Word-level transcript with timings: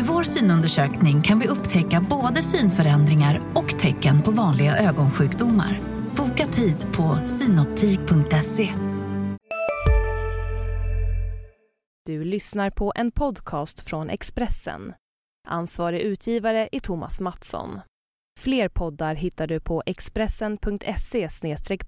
Med 0.00 0.08
vår 0.08 0.22
synundersökning 0.22 1.22
kan 1.22 1.38
vi 1.38 1.48
upptäcka 1.48 2.06
både 2.10 2.42
synförändringar 2.42 3.40
och 3.54 3.78
tecken 3.78 4.22
på 4.22 4.30
vanliga 4.30 4.76
ögonsjukdomar. 4.76 5.80
Boka 6.16 6.46
tid 6.46 6.76
på 6.96 7.18
synoptik.se. 7.26 8.72
Du 12.06 12.24
lyssnar 12.24 12.70
på 12.70 12.92
en 12.96 13.10
podcast 13.12 13.80
från 13.80 14.10
Expressen. 14.10 14.92
Ansvarig 15.48 16.00
utgivare 16.00 16.68
är 16.72 16.80
Thomas 16.80 17.20
Mattsson. 17.20 17.80
Fler 18.40 18.68
poddar 18.68 19.14
hittar 19.14 19.46
du 19.46 19.60
på 19.60 19.82
expressen.se 19.86 21.28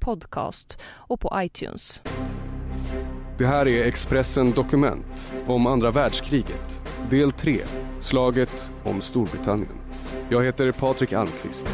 podcast 0.00 0.78
och 0.84 1.20
på 1.20 1.32
iTunes. 1.42 2.02
Det 3.38 3.46
här 3.46 3.68
är 3.68 3.84
Expressen 3.84 4.52
Dokument 4.52 5.32
om 5.46 5.66
andra 5.66 5.90
världskriget, 5.90 6.82
del 7.10 7.32
3, 7.32 7.58
slaget 8.00 8.70
om 8.84 9.00
Storbritannien. 9.00 9.72
Jag 10.28 10.44
heter 10.44 10.72
Patrik 10.72 11.12
Almqvist. 11.12 11.68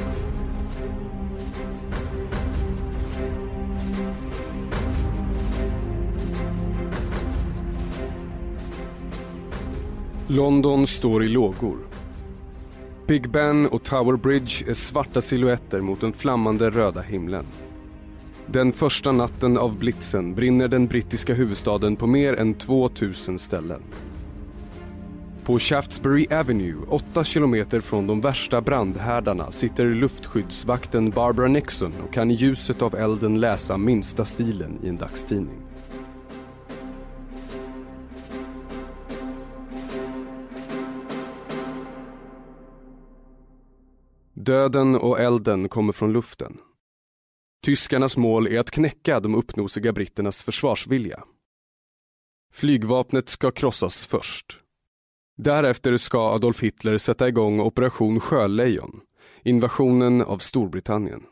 London 10.26 10.86
står 10.86 11.24
i 11.24 11.28
lågor. 11.28 11.78
Big 13.06 13.30
Ben 13.30 13.66
och 13.66 13.82
Tower 13.82 14.16
Bridge 14.16 14.70
är 14.70 14.74
svarta 14.74 15.22
silhuetter 15.22 15.80
mot 15.80 16.00
den 16.00 16.12
flammande 16.12 16.70
röda 16.70 17.00
himlen. 17.00 17.44
Den 18.52 18.72
första 18.72 19.12
natten 19.12 19.58
av 19.58 19.78
blitzen 19.78 20.34
brinner 20.34 20.68
den 20.68 20.86
brittiska 20.86 21.34
huvudstaden 21.34 21.96
på 21.96 22.06
mer 22.06 22.34
än 22.34 22.54
2000 22.54 23.38
ställen. 23.38 23.82
På 25.44 25.58
Shaftesbury 25.58 26.26
Avenue, 26.30 26.76
8 26.88 27.24
kilometer 27.24 27.80
från 27.80 28.06
de 28.06 28.20
värsta 28.20 28.60
brandhärdarna 28.60 29.50
sitter 29.50 29.86
luftskyddsvakten 29.86 31.10
Barbara 31.10 31.48
Nixon 31.48 31.92
och 32.06 32.12
kan 32.12 32.30
i 32.30 32.34
ljuset 32.34 32.82
av 32.82 32.94
elden 32.94 33.40
läsa 33.40 33.76
minsta 33.76 34.24
stilen 34.24 34.78
i 34.82 34.88
en 34.88 34.96
dagstidning. 34.96 35.58
Döden 44.34 44.94
och 44.94 45.20
elden 45.20 45.68
kommer 45.68 45.92
från 45.92 46.12
luften. 46.12 46.58
Tyskarnas 47.64 48.16
mål 48.16 48.46
är 48.46 48.58
att 48.58 48.70
knäcka 48.70 49.20
de 49.20 49.34
uppnosiga 49.34 49.92
britternas 49.92 50.42
försvarsvilja. 50.42 51.24
Flygvapnet 52.52 53.28
ska 53.28 53.50
krossas 53.50 54.06
först. 54.06 54.62
Därefter 55.36 55.96
ska 55.96 56.34
Adolf 56.34 56.62
Hitler 56.62 56.98
sätta 56.98 57.28
igång 57.28 57.60
Operation 57.60 58.20
Sjölejon, 58.20 59.00
invasionen 59.42 60.22
av 60.22 60.38
Storbritannien. 60.38 61.26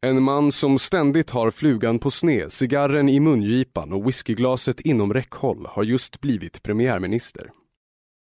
En 0.00 0.22
man 0.22 0.52
som 0.52 0.78
ständigt 0.78 1.30
har 1.30 1.50
flugan 1.50 1.98
på 1.98 2.10
sned, 2.10 2.52
cigarren 2.52 3.08
i 3.08 3.20
mungipan 3.20 3.92
och 3.92 4.08
whiskyglaset 4.08 4.80
inom 4.80 5.14
räckhåll 5.14 5.66
har 5.66 5.82
just 5.82 6.20
blivit 6.20 6.62
premiärminister. 6.62 7.50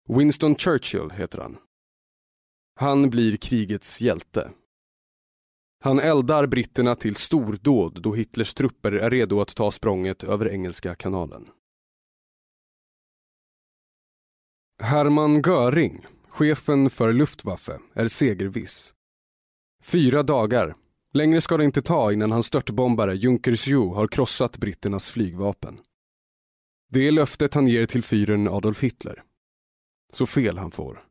Winston 0.09 0.55
Churchill 0.55 1.09
heter 1.11 1.37
han. 1.37 1.57
Han 2.79 3.09
blir 3.09 3.37
krigets 3.37 4.01
hjälte. 4.01 4.51
Han 5.83 5.99
eldar 5.99 6.47
britterna 6.47 6.95
till 6.95 7.15
stordåd 7.15 8.01
då 8.01 8.13
Hitlers 8.13 8.53
trupper 8.53 8.91
är 8.91 9.09
redo 9.09 9.41
att 9.41 9.55
ta 9.55 9.71
språnget 9.71 10.23
över 10.23 10.49
Engelska 10.49 10.95
kanalen. 10.95 11.49
Hermann 14.81 15.41
Göring, 15.41 16.05
chefen 16.27 16.89
för 16.89 17.13
Luftwaffe, 17.13 17.79
är 17.93 18.07
segerviss. 18.07 18.93
Fyra 19.83 20.23
dagar, 20.23 20.75
längre 21.13 21.41
ska 21.41 21.57
det 21.57 21.63
inte 21.63 21.81
ta 21.81 22.13
innan 22.13 22.31
hans 22.31 22.45
störtbombare 22.45 23.15
Junkers 23.15 23.67
Ju 23.67 23.87
har 23.87 24.07
krossat 24.07 24.57
britternas 24.57 25.09
flygvapen. 25.09 25.79
Det 26.89 27.07
är 27.07 27.11
löftet 27.11 27.53
han 27.53 27.67
ger 27.67 27.85
till 27.85 28.03
fyren 28.03 28.47
Adolf 28.47 28.83
Hitler. 28.83 29.23
Så 30.13 30.25
fel 30.25 30.57
han 30.57 30.71
får. 30.71 31.03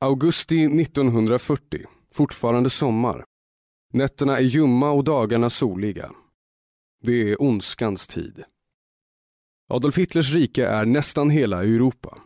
Augusti 0.00 0.64
1940, 0.64 1.86
fortfarande 2.14 2.70
sommar. 2.70 3.24
Nätterna 3.92 4.38
är 4.38 4.42
ljumma 4.42 4.90
och 4.90 5.04
dagarna 5.04 5.50
soliga. 5.50 6.10
Det 7.02 7.30
är 7.30 7.42
ondskans 7.42 8.06
tid. 8.08 8.44
Adolf 9.68 9.98
Hitlers 9.98 10.32
rike 10.32 10.66
är 10.66 10.84
nästan 10.84 11.30
hela 11.30 11.64
Europa. 11.64 12.18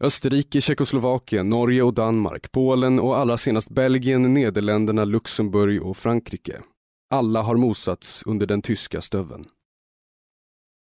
Österrike, 0.00 0.60
Tjeckoslovakien, 0.60 1.48
Norge 1.48 1.82
och 1.82 1.94
Danmark, 1.94 2.52
Polen 2.52 3.00
och 3.00 3.18
allra 3.18 3.36
senast 3.36 3.70
Belgien, 3.70 4.34
Nederländerna, 4.34 5.04
Luxemburg 5.04 5.82
och 5.82 5.96
Frankrike. 5.96 6.62
Alla 7.10 7.42
har 7.42 7.56
mosats 7.56 8.22
under 8.26 8.46
den 8.46 8.62
tyska 8.62 9.00
stöven. 9.00 9.48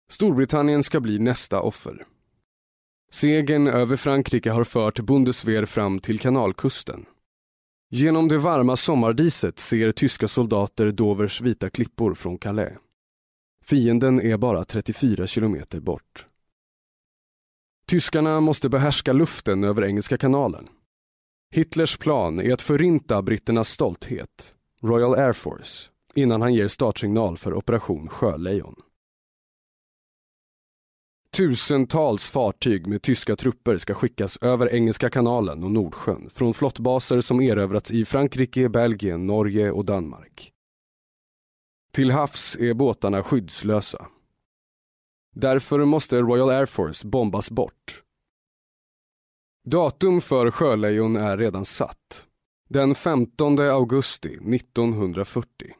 Storbritannien 0.09 0.83
ska 0.83 0.99
bli 0.99 1.19
nästa 1.19 1.61
offer. 1.61 2.05
Segern 3.11 3.67
över 3.67 3.95
Frankrike 3.95 4.51
har 4.51 4.63
fört 4.63 4.99
Bundeswehr 4.99 5.65
fram 5.65 5.99
till 5.99 6.19
kanalkusten. 6.19 7.05
Genom 7.89 8.27
det 8.27 8.37
varma 8.37 8.75
sommardiset 8.75 9.59
ser 9.59 9.91
tyska 9.91 10.27
soldater 10.27 10.91
Dovers 10.91 11.41
vita 11.41 11.69
klippor 11.69 12.13
från 12.13 12.37
Calais. 12.37 12.77
Fienden 13.65 14.21
är 14.21 14.37
bara 14.37 14.65
34 14.65 15.27
kilometer 15.27 15.79
bort. 15.79 16.25
Tyskarna 17.89 18.39
måste 18.39 18.69
behärska 18.69 19.13
luften 19.13 19.63
över 19.63 19.83
Engelska 19.83 20.17
kanalen. 20.17 20.67
Hitlers 21.55 21.97
plan 21.97 22.39
är 22.39 22.53
att 22.53 22.61
förinta 22.61 23.21
britternas 23.21 23.69
stolthet, 23.69 24.55
Royal 24.81 25.13
Air 25.13 25.33
Force, 25.33 25.89
innan 26.15 26.41
han 26.41 26.53
ger 26.53 26.67
startsignal 26.67 27.37
för 27.37 27.53
Operation 27.53 28.09
Sjölejon. 28.09 28.75
Tusentals 31.37 32.31
fartyg 32.31 32.87
med 32.87 33.01
tyska 33.01 33.35
trupper 33.35 33.77
ska 33.77 33.93
skickas 33.93 34.37
över 34.37 34.73
Engelska 34.73 35.09
kanalen 35.09 35.63
och 35.63 35.71
Nordsjön 35.71 36.29
från 36.29 36.53
flottbaser 36.53 37.21
som 37.21 37.41
erövrats 37.41 37.91
i 37.91 38.05
Frankrike, 38.05 38.69
Belgien, 38.69 39.27
Norge 39.27 39.71
och 39.71 39.85
Danmark. 39.85 40.51
Till 41.91 42.11
havs 42.11 42.57
är 42.59 42.73
båtarna 42.73 43.23
skyddslösa. 43.23 44.07
Därför 45.35 45.85
måste 45.85 46.17
Royal 46.17 46.49
Air 46.49 46.65
Force 46.65 47.07
bombas 47.07 47.51
bort. 47.51 48.03
Datum 49.65 50.21
för 50.21 50.51
Sjölejon 50.51 51.15
är 51.15 51.37
redan 51.37 51.65
satt. 51.65 52.27
Den 52.69 52.95
15 52.95 53.59
augusti 53.59 54.29
1940. 54.29 55.73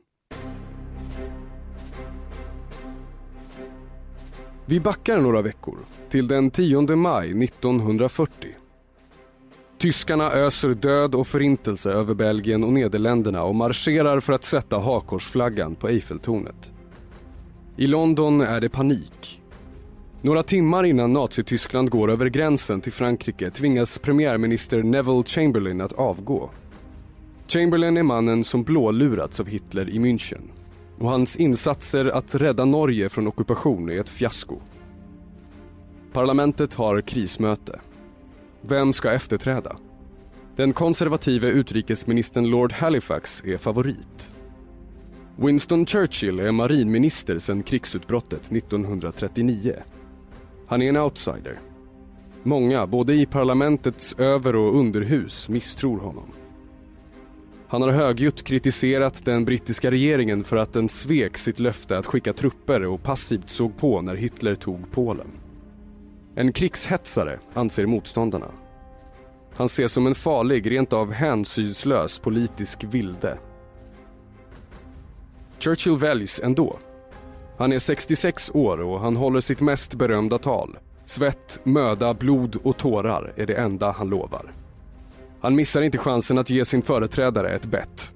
Vi 4.69 4.79
backar 4.79 5.22
några 5.22 5.41
veckor, 5.41 5.78
till 6.09 6.28
den 6.28 6.51
10 6.51 6.95
maj 6.95 7.44
1940. 7.44 8.31
Tyskarna 9.78 10.31
öser 10.31 10.69
död 10.69 11.16
och 11.16 11.27
förintelse 11.27 11.91
över 11.91 12.13
Belgien 12.13 12.63
och 12.63 12.74
Nederländerna 12.74 13.44
och 13.44 13.56
marscherar 13.56 14.19
för 14.19 14.33
att 14.33 14.44
sätta 14.44 14.80
hakorsflaggan 14.80 15.75
på 15.75 15.88
Eiffeltornet. 15.88 16.71
I 17.77 17.88
London 17.88 18.41
är 18.41 18.62
det 18.62 18.69
panik. 18.69 19.41
Några 20.21 20.44
timmar 20.44 20.83
innan 20.83 21.13
Nazityskland 21.13 21.89
går 21.89 22.12
över 22.12 22.25
gränsen 22.25 22.81
till 22.81 22.94
Frankrike 22.94 23.51
tvingas 23.51 24.00
premiärminister 24.00 24.83
Neville 24.83 25.24
Chamberlain 25.24 25.81
att 25.81 25.94
avgå. 25.94 26.50
Chamberlain 27.47 27.97
är 27.97 28.03
mannen 28.03 28.44
som 28.44 28.63
blålurats 28.63 29.39
av 29.39 29.47
Hitler 29.47 29.89
i 29.89 30.00
München 30.00 30.41
och 30.97 31.09
hans 31.09 31.38
insatser 31.38 32.05
att 32.05 32.35
rädda 32.35 32.65
Norge 32.65 33.09
från 33.09 33.27
ockupation 33.27 33.89
är 33.89 33.99
ett 33.99 34.09
fiasko. 34.09 34.59
Parlamentet 36.13 36.73
har 36.73 37.01
krismöte. 37.01 37.79
Vem 38.61 38.94
ska 38.94 39.11
efterträda? 39.11 39.77
Den 40.55 40.73
konservative 40.73 41.49
utrikesministern 41.49 42.45
Lord 42.45 42.71
Halifax 42.71 43.44
är 43.45 43.57
favorit. 43.57 44.33
Winston 45.35 45.85
Churchill 45.85 46.39
är 46.39 46.51
marinminister 46.51 47.39
sedan 47.39 47.63
krigsutbrottet 47.63 48.51
1939. 48.51 49.75
Han 50.67 50.81
är 50.81 50.89
en 50.89 50.97
outsider. 50.97 51.59
Många, 52.43 52.88
både 52.88 53.13
i 53.13 53.25
parlamentets 53.25 54.15
över 54.19 54.55
och 54.55 54.75
underhus, 54.75 55.50
misstror 55.50 55.97
honom. 55.97 56.31
Han 57.69 57.81
har 57.81 57.91
högljutt 57.91 58.43
kritiserat 58.43 59.25
den 59.25 59.45
brittiska 59.45 59.91
regeringen 59.91 60.43
för 60.43 60.57
att 60.57 60.73
den 60.73 60.89
svek 60.89 61.37
sitt 61.37 61.59
löfte 61.59 61.97
att 61.97 62.05
skicka 62.05 62.33
trupper 62.33 62.85
och 62.85 63.03
passivt 63.03 63.49
såg 63.49 63.77
på 63.77 64.01
när 64.01 64.15
Hitler 64.15 64.55
tog 64.55 64.91
Polen. 64.91 65.27
En 66.35 66.53
krigshetsare, 66.53 67.39
anser 67.53 67.85
motståndarna. 67.85 68.51
Han 69.53 69.65
ses 69.65 69.91
som 69.91 70.07
en 70.07 70.15
farlig, 70.15 70.71
rent 70.71 70.93
av 70.93 71.11
hänsynslös 71.11 72.19
politisk 72.19 72.83
vilde. 72.83 73.37
Churchill 75.59 75.97
väljs 75.97 76.39
ändå. 76.43 76.77
Han 77.57 77.71
är 77.71 77.79
66 77.79 78.51
år 78.53 78.81
och 78.81 78.99
han 78.99 79.15
håller 79.15 79.41
sitt 79.41 79.61
mest 79.61 79.95
berömda 79.95 80.37
tal. 80.37 80.77
Svett, 81.05 81.59
möda, 81.63 82.13
blod 82.13 82.55
och 82.63 82.77
tårar 82.77 83.33
är 83.35 83.45
det 83.45 83.55
enda 83.55 83.91
han 83.91 84.09
lovar. 84.09 84.51
Han 85.42 85.56
missar 85.56 85.81
inte 85.81 85.98
chansen 85.98 86.38
att 86.38 86.50
ge 86.50 86.66
sin 86.66 86.81
företrädare 86.81 87.50
ett 87.50 87.66
bett. 87.66 88.13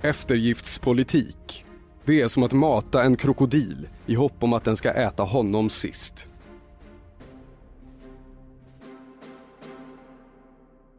Eftergiftspolitik. 0.00 1.64
Det 2.04 2.20
är 2.20 2.28
som 2.28 2.42
att 2.42 2.52
mata 2.52 3.02
en 3.02 3.16
krokodil 3.16 3.88
i 4.06 4.14
hopp 4.14 4.42
om 4.42 4.52
att 4.52 4.64
den 4.64 4.76
ska 4.76 4.90
äta 4.90 5.22
honom 5.22 5.70
sist. 5.70 6.30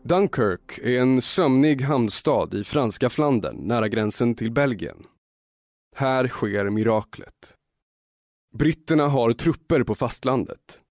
Dunkirk 0.04 0.80
är 0.84 1.00
en 1.00 1.22
sömnig 1.22 1.82
hamnstad 1.82 2.54
i 2.54 2.64
franska 2.64 3.10
Flandern 3.10 3.56
nära 3.56 3.88
gränsen 3.88 4.36
till 4.36 4.52
Belgien. 4.52 5.04
Här 5.96 6.28
sker 6.28 6.70
miraklet. 6.70 7.56
Britterna 8.54 9.08
har 9.08 9.34
trupper 9.34 9.84
på 9.84 9.96
fastlandet. 9.96 10.82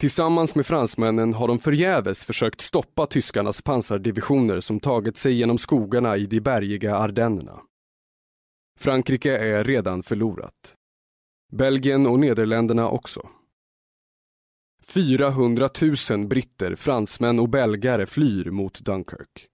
Tillsammans 0.00 0.54
med 0.54 0.66
fransmännen 0.66 1.34
har 1.34 1.48
de 1.48 1.58
förgäves 1.58 2.24
försökt 2.24 2.60
stoppa 2.60 3.06
tyskarnas 3.06 3.62
pansardivisioner 3.62 4.60
som 4.60 4.80
tagit 4.80 5.16
sig 5.16 5.32
genom 5.32 5.58
skogarna 5.58 6.16
i 6.16 6.26
de 6.26 6.40
bergiga 6.40 6.96
Ardennerna. 6.96 7.60
Frankrike 8.78 9.38
är 9.38 9.64
redan 9.64 10.02
förlorat. 10.02 10.74
Belgien 11.52 12.06
och 12.06 12.20
Nederländerna 12.20 12.88
också. 12.88 13.28
400 14.82 15.68
000 16.10 16.26
britter, 16.26 16.74
fransmän 16.74 17.38
och 17.38 17.48
belgare 17.48 18.06
flyr 18.06 18.50
mot 18.50 18.80
Dunkirk. 18.80 19.48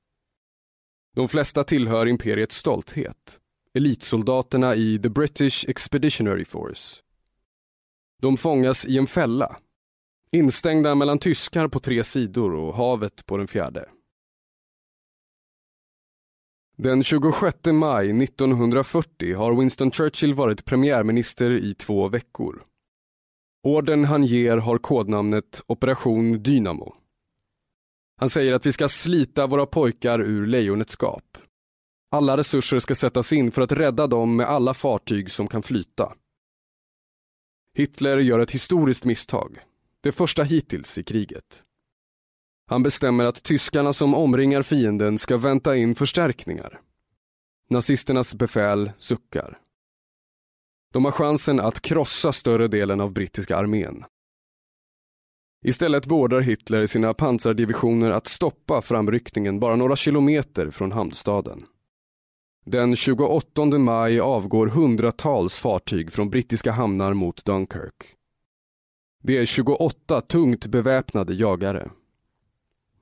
De 1.14 1.28
flesta 1.28 1.64
tillhör 1.64 2.06
imperiets 2.06 2.56
stolthet, 2.56 3.40
elitsoldaterna 3.75 4.75
i 4.75 4.98
The 4.98 5.08
British 5.08 5.69
Expeditionary 5.69 6.44
Force. 6.44 7.02
De 8.22 8.37
fångas 8.37 8.87
i 8.87 8.98
en 8.98 9.06
fälla, 9.06 9.56
instängda 10.31 10.94
mellan 10.94 11.19
tyskar 11.19 11.69
på 11.69 11.81
tre 11.81 12.05
sidor 12.05 12.55
och 12.55 12.75
havet 12.75 13.26
på 13.26 13.37
den 13.37 13.49
fjärde. 13.49 13.88
Den 16.78 17.02
26 17.02 17.56
maj 17.64 18.23
1940 18.23 19.37
har 19.37 19.55
Winston 19.55 19.90
Churchill 19.90 20.34
varit 20.34 20.64
premiärminister 20.64 21.50
i 21.50 21.75
två 21.75 22.08
veckor. 22.08 22.62
Orden 23.62 24.05
han 24.05 24.25
ger 24.25 24.56
har 24.56 24.78
kodnamnet 24.78 25.62
Operation 25.67 26.43
Dynamo. 26.43 26.94
Han 28.17 28.29
säger 28.29 28.52
att 28.52 28.67
vi 28.67 28.72
ska 28.72 28.88
slita 28.88 29.46
våra 29.46 29.67
pojkar 29.67 30.20
ur 30.20 30.46
lejonets 30.46 30.96
gap. 30.96 31.38
Alla 32.11 32.37
resurser 32.37 32.79
ska 32.79 32.94
sättas 32.94 33.32
in 33.32 33.52
för 33.52 33.62
att 33.62 33.72
rädda 33.72 34.06
dem 34.06 34.37
med 34.37 34.46
alla 34.46 34.75
fartyg 34.75 35.31
som 35.31 35.49
kan 35.49 35.62
flyta. 35.62 36.12
Hitler 37.75 38.19
gör 38.19 38.38
ett 38.38 38.50
historiskt 38.50 39.05
misstag, 39.05 39.58
det 40.06 40.12
första 40.12 40.43
hittills 40.43 40.99
i 40.99 41.03
kriget. 41.03 41.64
Han 42.67 42.82
bestämmer 42.82 43.25
att 43.25 43.43
tyskarna 43.43 43.93
som 43.93 44.14
omringar 44.14 44.62
fienden 44.62 45.19
ska 45.19 45.37
vänta 45.37 45.76
in 45.76 45.94
förstärkningar. 45.94 46.81
Nazisternas 47.70 48.35
befäl 48.35 48.91
suckar. 48.99 49.58
De 50.93 51.05
har 51.05 51.12
chansen 51.12 51.61
att 51.61 51.81
krossa 51.81 52.32
större 52.32 52.69
delen 52.69 53.00
av 53.00 53.12
brittiska 53.12 53.56
armén. 53.56 54.05
Istället 55.64 56.06
beordrar 56.06 56.41
Hitler 56.41 56.87
sina 56.87 57.14
pansardivisioner 57.14 58.11
att 58.11 58.26
stoppa 58.26 58.82
framryckningen 58.82 59.61
bara 59.61 59.76
några 59.76 59.97
kilometer 59.97 60.70
från 60.70 60.93
hamnstaden. 60.93 61.67
Den 62.64 62.97
28 62.97 63.64
maj 63.64 64.20
avgår 64.20 64.67
hundratals 64.67 65.61
fartyg 65.61 66.12
från 66.12 66.31
brittiska 66.31 66.73
hamnar 66.73 67.14
mot 67.14 67.44
Dunkirk. 67.44 68.17
Det 69.22 69.38
är 69.38 69.44
28 69.46 70.20
tungt 70.20 70.66
beväpnade 70.66 71.34
jagare. 71.34 71.90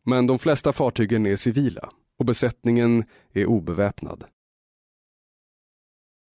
Men 0.03 0.27
de 0.27 0.39
flesta 0.39 0.73
fartygen 0.73 1.27
är 1.27 1.37
civila 1.37 1.91
och 2.19 2.25
besättningen 2.25 3.05
är 3.33 3.47
obeväpnad. 3.47 4.25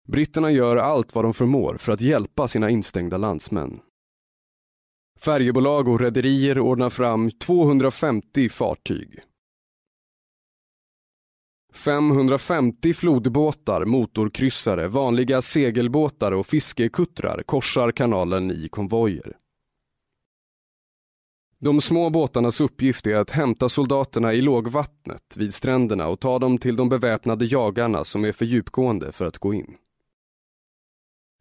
Britterna 0.08 0.50
gör 0.50 0.76
allt 0.76 1.14
vad 1.14 1.24
de 1.24 1.34
förmår 1.34 1.76
för 1.78 1.92
att 1.92 2.00
hjälpa 2.00 2.48
sina 2.48 2.70
instängda 2.70 3.16
landsmän. 3.16 3.80
Färjebolag 5.18 5.88
och 5.88 6.00
rederier 6.00 6.58
ordnar 6.58 6.90
fram 6.90 7.30
250 7.30 8.48
fartyg. 8.48 9.20
550 11.72 12.94
flodbåtar, 12.94 13.84
motorkryssare, 13.84 14.88
vanliga 14.88 15.42
segelbåtar 15.42 16.32
och 16.32 16.46
fiskekuttrar 16.46 17.42
korsar 17.42 17.92
kanalen 17.92 18.50
i 18.50 18.68
konvojer. 18.68 19.36
De 21.58 21.80
små 21.80 22.10
båtarnas 22.10 22.60
uppgift 22.60 23.06
är 23.06 23.16
att 23.16 23.30
hämta 23.30 23.68
soldaterna 23.68 24.32
i 24.32 24.40
lågvattnet 24.40 25.36
vid 25.36 25.54
stränderna 25.54 26.08
och 26.08 26.20
ta 26.20 26.38
dem 26.38 26.58
till 26.58 26.76
de 26.76 26.88
beväpnade 26.88 27.44
jagarna 27.44 28.04
som 28.04 28.24
är 28.24 28.32
för 28.32 28.44
djupgående 28.44 29.12
för 29.12 29.24
att 29.24 29.38
gå 29.38 29.54
in. 29.54 29.76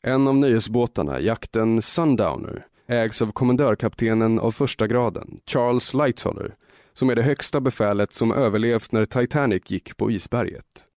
En 0.04 0.28
av 0.28 0.36
nöjesbåtarna, 0.36 1.20
jakten 1.20 1.82
Sundowner, 1.82 2.68
ägs 2.88 3.22
av 3.22 3.32
kommendörkaptenen 3.32 4.40
av 4.40 4.52
första 4.52 4.88
graden, 4.88 5.40
Charles 5.46 5.94
Lightoller, 5.94 6.56
som 6.94 7.10
är 7.10 7.16
det 7.16 7.24
högsta 7.24 7.62
befälet 7.62 8.14
som 8.14 8.32
överlevt 8.32 8.92
när 8.92 9.06
Titanic 9.06 9.64
gick 9.72 9.98
på 9.98 10.12
isberget. 10.12 10.88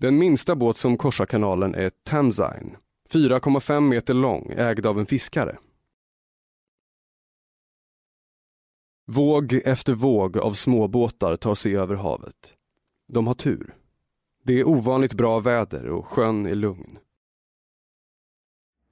Den 0.00 0.18
minsta 0.18 0.56
båt 0.56 0.76
som 0.76 0.96
korsar 0.96 1.26
kanalen 1.26 1.74
är 1.74 1.90
Tamsine, 2.04 2.76
4,5 3.12 3.80
meter 3.80 4.14
lång, 4.14 4.52
ägd 4.56 4.86
av 4.86 4.98
en 4.98 5.06
fiskare. 5.06 5.58
Våg 9.06 9.52
efter 9.64 9.92
våg 9.92 10.38
av 10.38 10.50
småbåtar 10.50 11.36
tar 11.36 11.54
sig 11.54 11.76
över 11.76 11.94
havet. 11.94 12.54
De 13.08 13.26
har 13.26 13.34
tur. 13.34 13.74
Det 14.44 14.60
är 14.60 14.68
ovanligt 14.68 15.14
bra 15.14 15.38
väder 15.38 15.90
och 15.90 16.06
sjön 16.06 16.46
är 16.46 16.54
lugn. 16.54 16.98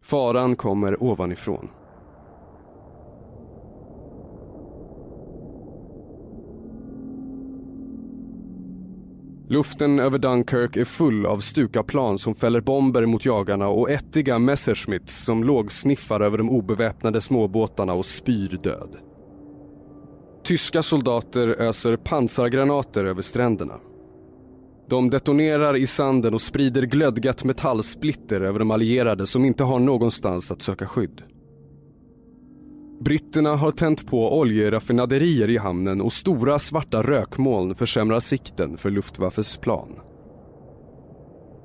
Faran 0.02 0.56
kommer 0.56 1.02
ovanifrån. 1.02 1.68
Luften 9.48 10.00
över 10.00 10.18
Dunkirk 10.18 10.76
är 10.76 10.84
full 10.84 11.26
av 11.26 11.38
Stuka-plan 11.38 12.18
som 12.18 12.34
fäller 12.34 12.60
bomber 12.60 13.06
mot 13.06 13.24
jagarna 13.24 13.68
och 13.68 13.90
ättiga 13.90 14.38
Messerschmitts 14.38 15.24
som 15.24 15.44
lågsniffar 15.44 16.20
över 16.20 16.38
de 16.38 16.50
obeväpnade 16.50 17.20
småbåtarna 17.20 17.92
och 17.92 18.06
spyr 18.06 18.60
död. 18.62 19.09
Tyska 20.44 20.82
soldater 20.82 21.48
öser 21.48 21.96
pansargranater 21.96 23.04
över 23.04 23.22
stränderna. 23.22 23.74
De 24.88 25.10
detonerar 25.10 25.76
i 25.76 25.86
sanden 25.86 26.34
och 26.34 26.40
sprider 26.40 26.82
glödgat 26.82 27.44
metallsplitter 27.44 28.40
över 28.40 28.58
de 28.58 28.70
allierade 28.70 29.26
som 29.26 29.44
inte 29.44 29.64
har 29.64 29.78
någonstans 29.78 30.50
att 30.50 30.62
söka 30.62 30.86
skydd. 30.86 31.22
Britterna 33.00 33.56
har 33.56 33.70
tänt 33.70 34.06
på 34.06 34.38
oljeraffinaderier 34.38 35.50
i 35.50 35.58
hamnen 35.58 36.00
och 36.00 36.12
stora 36.12 36.58
svarta 36.58 37.02
rökmoln 37.02 37.74
försämrar 37.74 38.20
sikten 38.20 38.76
för 38.76 38.90
Luftwaffes 38.90 39.56
plan. 39.56 40.00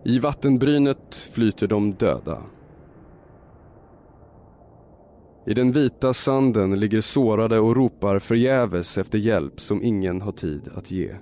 I 0.05 0.19
vattenbrynet 0.19 1.29
flyter 1.33 1.67
de 1.67 1.93
döda. 1.93 2.41
I 5.47 5.53
den 5.53 5.71
vita 5.71 6.13
sanden 6.13 6.79
ligger 6.79 7.01
sårade 7.01 7.59
och 7.59 7.75
ropar 7.75 8.19
förgäves 8.19 8.97
efter 8.97 9.17
hjälp 9.17 9.59
som 9.59 9.83
ingen 9.83 10.21
har 10.21 10.31
tid 10.31 10.69
att 10.75 10.91
ge. 10.91 11.15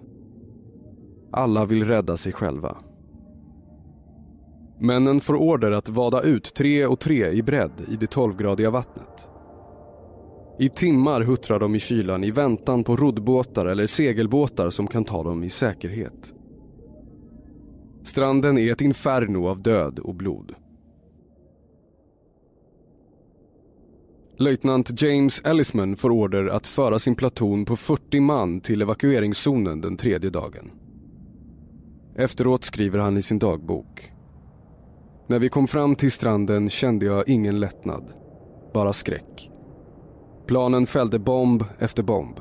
Alla 1.31 1.65
vill 1.65 1.85
rädda 1.85 2.17
sig 2.17 2.33
själva. 2.33 2.77
Männen 4.79 5.19
får 5.19 5.35
order 5.35 5.71
att 5.71 5.89
vada 5.89 6.21
ut 6.21 6.53
tre 6.53 6.85
och 6.85 6.99
tre 6.99 7.31
i 7.31 7.43
bredd 7.43 7.71
i 7.87 7.95
det 7.95 8.07
tolvgradiga 8.07 8.69
vattnet. 8.69 9.27
I 10.59 10.69
timmar 10.69 11.21
huttrar 11.21 11.59
de 11.59 11.75
i 11.75 11.79
kylan 11.79 12.23
i 12.23 12.31
väntan 12.31 12.83
på 12.83 12.95
roddbåtar 12.95 13.65
eller 13.65 13.85
segelbåtar 13.85 14.69
som 14.69 14.87
kan 14.87 15.03
ta 15.03 15.23
dem 15.23 15.43
i 15.43 15.49
säkerhet. 15.49 16.33
Stranden 18.03 18.57
är 18.57 18.71
ett 18.71 18.81
inferno 18.81 19.47
av 19.47 19.61
död 19.61 19.99
och 19.99 20.15
blod. 20.15 20.55
Löjtnant 24.43 25.01
James 25.01 25.41
Ellisman 25.43 25.95
får 25.95 26.09
order 26.09 26.45
att 26.47 26.67
föra 26.67 26.99
sin 26.99 27.15
platon 27.15 27.65
på 27.65 27.75
40 27.75 28.19
man 28.19 28.61
till 28.61 28.81
evakueringszonen 28.81 29.81
den 29.81 29.97
tredje 29.97 30.29
dagen. 30.29 30.71
Efteråt 32.15 32.63
skriver 32.63 32.99
han 32.99 33.17
i 33.17 33.21
sin 33.21 33.39
dagbok. 33.39 34.11
När 35.27 35.39
vi 35.39 35.49
kom 35.49 35.67
fram 35.67 35.95
till 35.95 36.11
stranden 36.11 36.69
kände 36.69 37.05
jag 37.05 37.29
ingen 37.29 37.59
lättnad, 37.59 38.03
bara 38.73 38.93
skräck. 38.93 39.51
Planen 40.47 40.87
fällde 40.87 41.19
bomb 41.19 41.63
efter 41.79 42.03
bomb. 42.03 42.39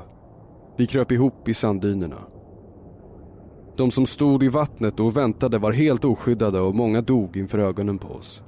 Vi 0.77 0.87
kröp 0.87 1.11
ihop 1.11 1.49
i 1.49 1.53
sanddynerna. 1.53 2.21
De 3.77 3.91
som 3.91 4.05
stod 4.05 4.43
i 4.43 4.47
vattnet 4.47 4.99
och 4.99 5.17
väntade 5.17 5.57
var 5.57 5.71
helt 5.71 6.05
oskyddade 6.05 6.59
och 6.59 6.75
många 6.75 7.01
dog 7.01 7.37
inför 7.37 7.59
ögonen 7.59 7.97
på 7.97 8.07
oss. 8.07 8.43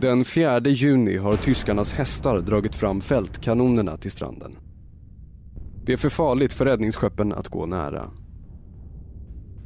Den 0.00 0.24
4 0.24 0.60
juni 0.60 1.16
har 1.16 1.36
tyskarnas 1.36 1.92
hästar 1.92 2.40
dragit 2.40 2.74
fram 2.74 3.00
fältkanonerna 3.00 3.96
till 3.96 4.10
stranden. 4.10 4.56
Det 5.84 5.92
är 5.92 5.96
för 5.96 6.08
farligt 6.08 6.52
för 6.52 6.64
räddningsskeppen 6.64 7.32
att 7.32 7.48
gå 7.48 7.66
nära. 7.66 8.10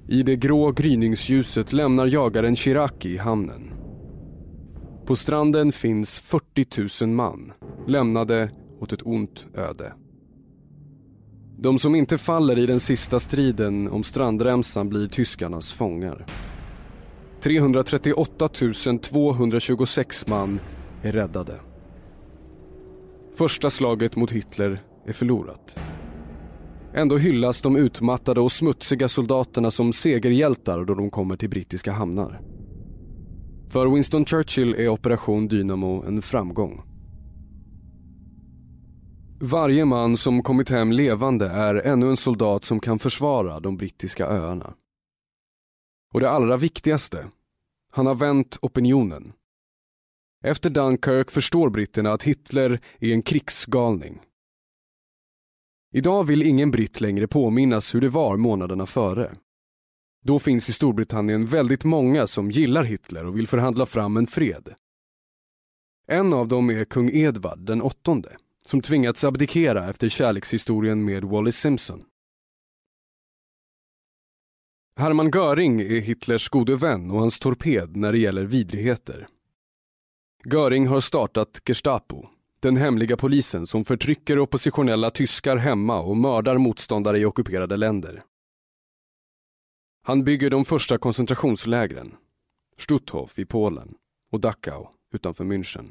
I 0.09 0.23
det 0.23 0.37
grå 0.37 0.73
gryningsljuset 0.73 1.73
lämnar 1.73 2.07
jagaren 2.07 2.57
Chiraki 2.57 3.17
hamnen. 3.17 3.71
På 5.07 5.17
stranden 5.17 5.73
finns 5.73 6.19
40 6.19 7.05
000 7.07 7.15
man, 7.15 7.53
lämnade 7.87 8.51
åt 8.81 8.93
ett 8.93 9.07
ont 9.07 9.47
öde. 9.55 9.93
De 11.59 11.79
som 11.79 11.95
inte 11.95 12.19
faller 12.19 12.59
i 12.59 12.67
den 12.67 12.81
sista 12.81 13.21
striden 13.21 13.89
om 13.89 14.03
strandremsan 14.03 14.89
blir 14.89 15.09
tyskarnas 15.09 15.73
fångar. 15.73 16.27
338 17.43 18.49
226 19.03 20.27
man 20.27 20.61
är 21.03 21.13
räddade. 21.13 21.61
Första 23.35 23.71
slaget 23.71 24.17
mot 24.17 24.31
Hitler 24.31 24.83
är 25.07 25.13
förlorat. 25.13 25.79
Ändå 26.95 27.17
hyllas 27.17 27.63
de 27.63 27.77
utmattade 27.77 28.41
och 28.41 28.53
smutsiga 28.53 29.09
soldaterna 29.09 29.71
som 29.71 29.93
segerhjältar 29.93 30.85
då 30.85 30.95
de 30.95 31.11
kommer 31.11 31.37
till 31.37 31.51
brittiska 31.51 31.93
hamnar. 31.93 32.41
För 33.69 33.87
Winston 33.87 34.25
Churchill 34.25 34.75
är 34.75 34.89
Operation 34.89 35.49
Dynamo 35.49 36.05
en 36.07 36.23
framgång. 36.23 36.83
Varje 39.41 39.85
man 39.85 40.17
som 40.17 40.43
kommit 40.43 40.71
hem 40.71 40.93
levande 40.93 41.49
är 41.49 41.75
ännu 41.75 42.11
en 42.11 42.17
soldat 42.17 42.65
som 42.65 42.81
kan 42.81 42.99
försvara 42.99 43.61
de 43.61 43.77
brittiska 43.77 44.27
öarna. 44.27 44.75
Och 46.13 46.21
det 46.21 46.31
allra 46.31 46.57
viktigaste, 46.57 47.27
han 47.91 48.07
har 48.07 48.15
vänt 48.15 48.59
opinionen. 48.63 49.33
Efter 50.45 50.71
Dunkirk 50.71 51.31
förstår 51.31 51.71
britterna 51.71 52.13
att 52.13 52.23
Hitler 52.23 52.81
är 52.99 53.13
en 53.13 53.23
krigsgalning. 53.23 54.21
Idag 55.95 56.25
vill 56.25 56.43
ingen 56.43 56.71
britt 56.71 57.01
längre 57.01 57.29
påminnas 57.29 57.95
hur 57.95 58.01
det 58.01 58.09
var 58.09 58.37
månaderna 58.37 58.87
före. 58.87 59.33
Då 60.25 60.39
finns 60.39 60.69
i 60.69 60.73
Storbritannien 60.73 61.47
väldigt 61.47 61.85
många 61.85 62.27
som 62.27 62.51
gillar 62.51 62.85
Hitler 62.85 63.27
och 63.27 63.37
vill 63.37 63.49
förhandla 63.49 63.87
fram 63.87 64.17
en 64.17 64.27
fred. 64.27 64.75
En 66.07 66.33
av 66.33 66.49
dem 66.49 66.71
är 66.71 66.85
kung 66.85 67.11
Edvard 67.11 67.59
den 67.59 67.83
åttonde, 67.83 68.37
som 68.67 68.81
tvingats 68.81 69.25
abdikera 69.25 69.91
efter 69.91 70.09
kärlekshistorien 70.09 71.05
med 71.05 71.25
Wallis 71.25 71.57
Simpson. 71.57 72.05
Hermann 74.97 75.31
Göring 75.35 75.81
är 75.81 76.01
Hitlers 76.01 76.49
gode 76.49 76.77
vän 76.77 77.11
och 77.11 77.21
hans 77.21 77.39
torped 77.39 77.97
när 77.97 78.13
det 78.13 78.19
gäller 78.19 78.45
vidrigheter. 78.45 79.27
Göring 80.45 80.87
har 80.87 81.01
startat 81.01 81.61
Gestapo, 81.69 82.27
den 82.61 82.77
hemliga 82.77 83.17
polisen 83.17 83.67
som 83.67 83.85
förtrycker 83.85 84.39
oppositionella 84.39 85.11
tyskar 85.11 85.57
hemma 85.57 86.01
och 86.01 86.17
mördar 86.17 86.59
motståndare 86.59 87.19
i 87.19 87.25
ockuperade 87.25 87.77
länder. 87.77 88.25
Han 90.03 90.25
bygger 90.25 90.51
de 90.51 90.65
första 90.65 90.99
koncentrationslägren, 90.99 92.15
Stutthof 92.79 93.39
i 93.39 93.45
Polen 93.45 93.95
och 94.33 94.41
Dachau 94.41 94.89
utanför 95.15 95.45
München. 95.45 95.91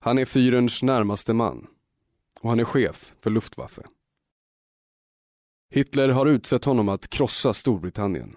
Han 0.00 0.18
är 0.18 0.24
fyrens 0.24 0.82
närmaste 0.82 1.34
man 1.34 1.66
och 2.40 2.50
han 2.50 2.60
är 2.60 2.64
chef 2.64 3.14
för 3.20 3.30
Luftwaffe. 3.30 3.82
Hitler 5.70 6.08
har 6.08 6.26
utsett 6.26 6.64
honom 6.64 6.88
att 6.88 7.08
krossa 7.08 7.54
Storbritannien. 7.54 8.36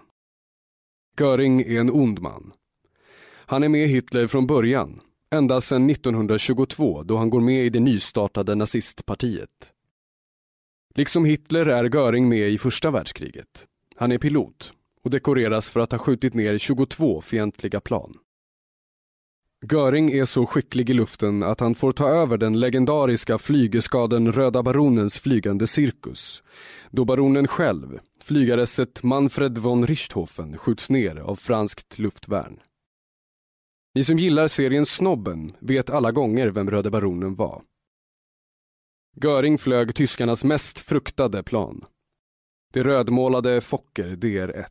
Göring 1.20 1.60
är 1.60 1.80
en 1.80 1.90
ond 1.90 2.20
man. 2.20 2.52
Han 3.46 3.62
är 3.62 3.68
med 3.68 3.88
Hitler 3.88 4.26
från 4.26 4.46
början, 4.46 5.00
ända 5.30 5.60
sedan 5.60 5.90
1922 5.90 7.02
då 7.02 7.16
han 7.16 7.30
går 7.30 7.40
med 7.40 7.64
i 7.64 7.70
det 7.70 7.80
nystartade 7.80 8.54
nazistpartiet. 8.54 9.72
Liksom 10.94 11.24
Hitler 11.24 11.66
är 11.66 11.94
Göring 11.94 12.28
med 12.28 12.50
i 12.50 12.58
första 12.58 12.90
världskriget. 12.90 13.66
Han 13.96 14.12
är 14.12 14.18
pilot 14.18 14.72
och 15.02 15.10
dekoreras 15.10 15.68
för 15.68 15.80
att 15.80 15.92
ha 15.92 15.98
skjutit 15.98 16.34
ner 16.34 16.58
22 16.58 17.20
fientliga 17.20 17.80
plan. 17.80 18.18
Göring 19.66 20.10
är 20.10 20.24
så 20.24 20.46
skicklig 20.46 20.90
i 20.90 20.94
luften 20.94 21.42
att 21.42 21.60
han 21.60 21.74
får 21.74 21.92
ta 21.92 22.08
över 22.08 22.38
den 22.38 22.60
legendariska 22.60 23.38
flygeskaden 23.38 24.32
Röda 24.32 24.62
Baronens 24.62 25.20
flygande 25.20 25.66
cirkus. 25.66 26.42
Då 26.90 27.04
baronen 27.04 27.46
själv, 27.48 27.98
flygaresset 28.22 29.02
Manfred 29.02 29.58
von 29.58 29.86
Richthofen, 29.86 30.58
skjuts 30.58 30.90
ner 30.90 31.16
av 31.16 31.36
franskt 31.36 31.98
luftvärn. 31.98 32.60
Ni 33.94 34.04
som 34.04 34.18
gillar 34.18 34.48
serien 34.48 34.86
Snobben 34.86 35.56
vet 35.58 35.90
alla 35.90 36.12
gånger 36.12 36.48
vem 36.48 36.70
Röda 36.70 36.90
Baronen 36.90 37.34
var. 37.34 37.62
Göring 39.22 39.58
flög 39.58 39.94
tyskarnas 39.94 40.44
mest 40.44 40.78
fruktade 40.78 41.42
plan. 41.42 41.84
Det 42.72 42.82
rödmålade 42.82 43.60
Fokker 43.60 44.16
DR-1 44.16 44.64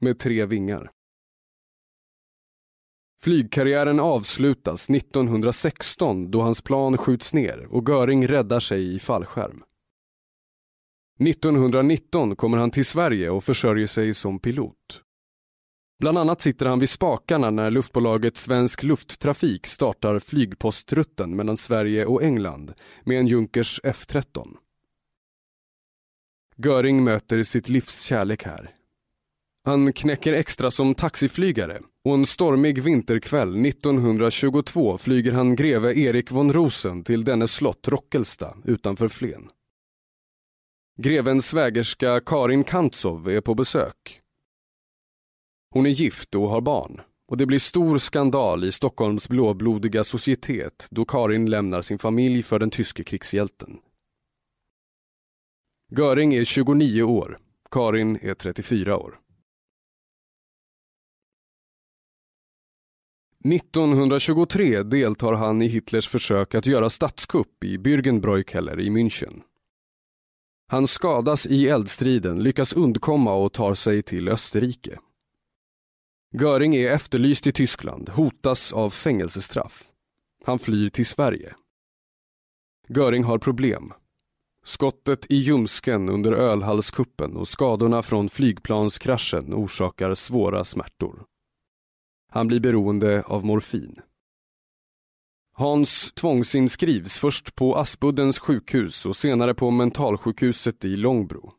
med 0.00 0.18
tre 0.18 0.46
vingar. 0.46 0.90
Flygkarriären 3.24 4.00
avslutas 4.00 4.90
1916 4.90 6.30
då 6.30 6.42
hans 6.42 6.62
plan 6.62 6.98
skjuts 6.98 7.34
ner 7.34 7.66
och 7.70 7.88
Göring 7.88 8.28
räddar 8.28 8.60
sig 8.60 8.94
i 8.94 8.98
fallskärm. 8.98 9.62
1919 11.20 12.36
kommer 12.36 12.58
han 12.58 12.70
till 12.70 12.84
Sverige 12.84 13.30
och 13.30 13.44
försörjer 13.44 13.86
sig 13.86 14.14
som 14.14 14.38
pilot. 14.38 15.02
Bland 16.00 16.18
annat 16.18 16.40
sitter 16.40 16.66
han 16.66 16.78
vid 16.78 16.88
spakarna 16.88 17.50
när 17.50 17.70
luftbolaget 17.70 18.36
Svensk 18.36 18.82
Lufttrafik 18.82 19.66
startar 19.66 20.18
flygpostrutten 20.18 21.36
mellan 21.36 21.56
Sverige 21.56 22.06
och 22.06 22.22
England 22.22 22.72
med 23.04 23.18
en 23.18 23.26
Junkers 23.26 23.80
F13. 23.84 24.56
Göring 26.56 27.04
möter 27.04 27.42
sitt 27.42 27.68
livs 27.68 28.00
kärlek 28.00 28.44
här. 28.44 28.70
Han 29.64 29.92
knäcker 29.92 30.32
extra 30.32 30.70
som 30.70 30.94
taxiflygare 30.94 31.80
och 32.04 32.14
en 32.14 32.26
stormig 32.26 32.82
vinterkväll 32.82 33.66
1922 33.66 34.98
flyger 34.98 35.32
han 35.32 35.56
greve 35.56 35.98
Erik 35.98 36.30
von 36.30 36.52
Rosen 36.52 37.04
till 37.04 37.24
dennes 37.24 37.54
slott 37.54 37.88
Rockelsta 37.88 38.56
utanför 38.64 39.08
Flen. 39.08 39.50
Grevens 40.98 41.46
svägerska 41.46 42.20
Karin 42.20 42.64
Kantsov 42.64 43.28
är 43.28 43.40
på 43.40 43.54
besök. 43.54 44.20
Hon 45.70 45.86
är 45.86 45.90
gift 45.90 46.34
och 46.34 46.48
har 46.48 46.60
barn 46.60 47.00
och 47.26 47.36
det 47.36 47.46
blir 47.46 47.58
stor 47.58 47.98
skandal 47.98 48.64
i 48.64 48.72
Stockholms 48.72 49.28
blåblodiga 49.28 50.04
societet 50.04 50.86
då 50.90 51.04
Karin 51.04 51.50
lämnar 51.50 51.82
sin 51.82 51.98
familj 51.98 52.42
för 52.42 52.58
den 52.58 52.70
tyske 52.70 53.04
krigshjälten. 53.04 53.78
Göring 55.96 56.34
är 56.34 56.44
29 56.44 57.02
år, 57.02 57.38
Karin 57.70 58.18
är 58.22 58.34
34 58.34 58.96
år. 58.96 59.18
1923 63.52 64.82
deltar 64.82 65.32
han 65.32 65.62
i 65.62 65.66
Hitlers 65.66 66.08
försök 66.08 66.54
att 66.54 66.66
göra 66.66 66.90
statskupp 66.90 67.64
i 67.64 67.78
Bürgenbräukeller 67.78 68.80
i 68.80 68.90
München. 68.90 69.42
Han 70.68 70.86
skadas 70.86 71.46
i 71.46 71.68
eldstriden, 71.68 72.42
lyckas 72.42 72.72
undkomma 72.72 73.34
och 73.34 73.52
tar 73.52 73.74
sig 73.74 74.02
till 74.02 74.28
Österrike. 74.28 74.98
Göring 76.32 76.74
är 76.74 76.88
efterlyst 76.88 77.46
i 77.46 77.52
Tyskland, 77.52 78.08
hotas 78.08 78.72
av 78.72 78.90
fängelsestraff. 78.90 79.84
Han 80.44 80.58
flyr 80.58 80.90
till 80.90 81.06
Sverige. 81.06 81.54
Göring 82.88 83.24
har 83.24 83.38
problem. 83.38 83.92
Skottet 84.64 85.26
i 85.30 85.36
ljumsken 85.36 86.08
under 86.08 86.32
ölhalskuppen 86.32 87.36
och 87.36 87.48
skadorna 87.48 88.02
från 88.02 88.28
flygplanskraschen 88.28 89.54
orsakar 89.54 90.14
svåra 90.14 90.64
smärtor. 90.64 91.24
Han 92.34 92.46
blir 92.46 92.60
beroende 92.60 93.22
av 93.22 93.44
morfin. 93.44 94.00
Hans 95.52 96.12
tvångsinskrivs 96.12 97.18
först 97.18 97.54
på 97.54 97.76
Aspuddens 97.76 98.38
sjukhus 98.38 99.06
och 99.06 99.16
senare 99.16 99.54
på 99.54 99.70
mentalsjukhuset 99.70 100.84
i 100.84 100.96
Långbro. 100.96 101.52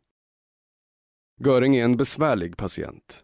Göring 1.39 1.75
är 1.75 1.83
en 1.83 1.97
besvärlig 1.97 2.57
patient. 2.57 3.23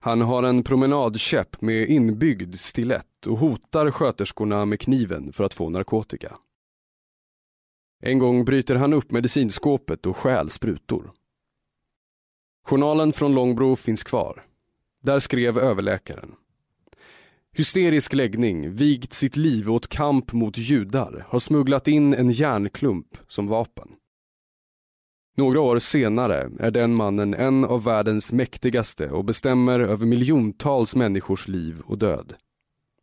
Han 0.00 0.20
har 0.20 0.42
en 0.42 0.64
promenadkäpp 0.64 1.60
med 1.60 1.88
inbyggd 1.88 2.54
stilett 2.54 3.26
och 3.26 3.38
hotar 3.38 3.90
sköterskorna 3.90 4.64
med 4.64 4.80
kniven 4.80 5.32
för 5.32 5.44
att 5.44 5.54
få 5.54 5.70
narkotika. 5.70 6.36
En 8.02 8.18
gång 8.18 8.44
bryter 8.44 8.74
han 8.74 8.92
upp 8.92 9.10
medicinskåpet 9.10 10.06
och 10.06 10.16
stjäl 10.16 10.50
sprutor. 10.50 11.12
Journalen 12.64 13.12
från 13.12 13.34
Långbro 13.34 13.76
finns 13.76 14.04
kvar. 14.04 14.42
Där 15.02 15.18
skrev 15.18 15.58
överläkaren. 15.58 16.34
Hysterisk 17.56 18.12
läggning, 18.12 18.74
vigt 18.74 19.12
sitt 19.12 19.36
liv 19.36 19.70
åt 19.70 19.88
kamp 19.88 20.32
mot 20.32 20.58
judar, 20.58 21.26
har 21.28 21.38
smugglat 21.38 21.88
in 21.88 22.14
en 22.14 22.30
järnklump 22.30 23.18
som 23.28 23.46
vapen. 23.46 23.88
Några 25.36 25.60
år 25.60 25.78
senare 25.78 26.50
är 26.58 26.70
den 26.70 26.94
mannen 26.94 27.34
en 27.34 27.64
av 27.64 27.84
världens 27.84 28.32
mäktigaste 28.32 29.10
och 29.10 29.24
bestämmer 29.24 29.80
över 29.80 30.06
miljontals 30.06 30.96
människors 30.96 31.48
liv 31.48 31.80
och 31.86 31.98
död. 31.98 32.34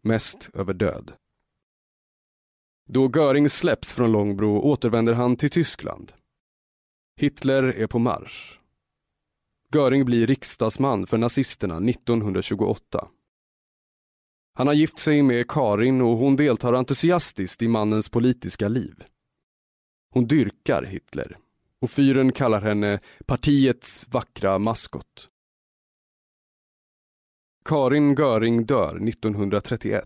Mest 0.01 0.49
över 0.53 0.73
död. 0.73 1.11
Då 2.89 3.11
Göring 3.15 3.49
släpps 3.49 3.93
från 3.93 4.11
Långbro 4.11 4.61
återvänder 4.61 5.13
han 5.13 5.35
till 5.35 5.49
Tyskland. 5.49 6.11
Hitler 7.15 7.63
är 7.63 7.87
på 7.87 7.99
marsch. 7.99 8.59
Göring 9.73 10.05
blir 10.05 10.27
riksdagsman 10.27 11.07
för 11.07 11.17
nazisterna 11.17 11.77
1928. 11.89 13.07
Han 14.53 14.67
har 14.67 14.73
gift 14.73 14.99
sig 14.99 15.23
med 15.23 15.47
Karin 15.47 16.01
och 16.01 16.17
hon 16.17 16.35
deltar 16.35 16.73
entusiastiskt 16.73 17.63
i 17.63 17.67
mannens 17.67 18.09
politiska 18.09 18.67
liv. 18.67 19.03
Hon 20.13 20.27
dyrkar 20.27 20.83
Hitler 20.83 21.37
och 21.81 21.91
fyren 21.91 22.31
kallar 22.31 22.61
henne 22.61 22.99
partiets 23.25 24.07
vackra 24.09 24.59
maskot. 24.59 25.29
Karin 27.65 28.15
Göring 28.15 28.65
dör 28.65 29.07
1931, 29.07 30.05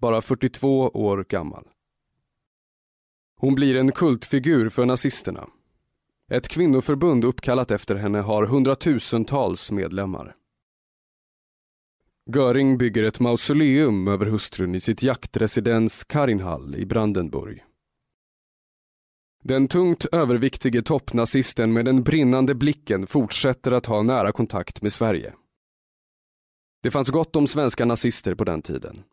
bara 0.00 0.22
42 0.22 0.88
år 0.88 1.24
gammal. 1.28 1.68
Hon 3.40 3.54
blir 3.54 3.76
en 3.76 3.92
kultfigur 3.92 4.68
för 4.68 4.86
nazisterna. 4.86 5.48
Ett 6.30 6.48
kvinnoförbund 6.48 7.24
uppkallat 7.24 7.70
efter 7.70 7.94
henne 7.94 8.18
har 8.18 8.46
hundratusentals 8.46 9.70
medlemmar. 9.70 10.34
Göring 12.34 12.78
bygger 12.78 13.04
ett 13.04 13.20
mausoleum 13.20 14.08
över 14.08 14.26
hustrun 14.26 14.74
i 14.74 14.80
sitt 14.80 15.02
jaktresidens 15.02 16.04
Karinhall 16.04 16.74
i 16.74 16.86
Brandenburg. 16.86 17.64
Den 19.44 19.68
tungt 19.68 20.04
överviktige 20.12 20.82
toppnazisten 20.82 21.72
med 21.72 21.84
den 21.84 22.02
brinnande 22.02 22.54
blicken 22.54 23.06
fortsätter 23.06 23.72
att 23.72 23.86
ha 23.86 24.02
nära 24.02 24.32
kontakt 24.32 24.82
med 24.82 24.92
Sverige. 24.92 25.34
Det 26.82 26.90
fanns 26.90 27.08
gott 27.08 27.36
om 27.36 27.46
svenska 27.46 27.84
nazister 27.84 28.34
på 28.34 28.44
den 28.44 28.62
tiden. 28.62 29.04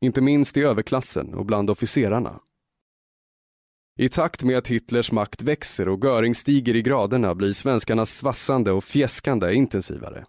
Inte 0.00 0.20
minst 0.20 0.56
i 0.56 0.62
överklassen 0.62 1.34
och 1.34 1.46
bland 1.46 1.70
officerarna. 1.70 2.40
I 3.98 4.08
takt 4.08 4.42
med 4.42 4.58
att 4.58 4.68
Hitlers 4.68 5.12
makt 5.12 5.42
växer 5.42 5.88
och 5.88 6.04
Göring 6.04 6.34
stiger 6.34 6.76
i 6.76 6.82
graderna 6.82 7.34
blir 7.34 7.52
svenskarnas 7.52 8.10
svassande 8.10 8.72
och 8.72 8.84
fjäskande 8.84 9.54
intensivare. 9.54 10.26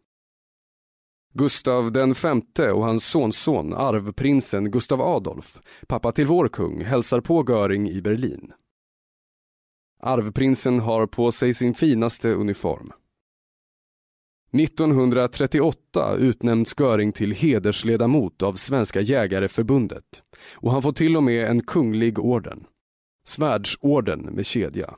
Gustav 1.37 1.91
den 1.91 2.15
femte 2.15 2.71
och 2.71 2.83
hans 2.83 3.07
sonson, 3.07 3.73
arvprinsen 3.73 4.71
Gustav 4.71 5.01
Adolf, 5.01 5.59
pappa 5.87 6.11
till 6.11 6.25
vår 6.25 6.47
kung, 6.47 6.83
hälsar 6.83 7.21
på 7.21 7.45
Göring 7.49 7.89
i 7.89 8.01
Berlin. 8.01 8.51
Arvprinsen 10.01 10.79
har 10.79 11.07
på 11.07 11.31
sig 11.31 11.53
sin 11.53 11.73
finaste 11.73 12.33
uniform. 12.33 12.91
1938 14.53 16.15
utnämns 16.15 16.75
Göring 16.79 17.11
till 17.11 17.31
hedersledamot 17.31 18.43
av 18.43 18.53
Svenska 18.53 19.01
jägareförbundet 19.01 20.23
och 20.53 20.71
han 20.71 20.81
får 20.81 20.93
till 20.93 21.17
och 21.17 21.23
med 21.23 21.49
en 21.49 21.61
kunglig 21.61 22.19
orden. 22.19 22.63
Svärdsorden 23.25 24.19
med 24.19 24.45
kedja. 24.45 24.95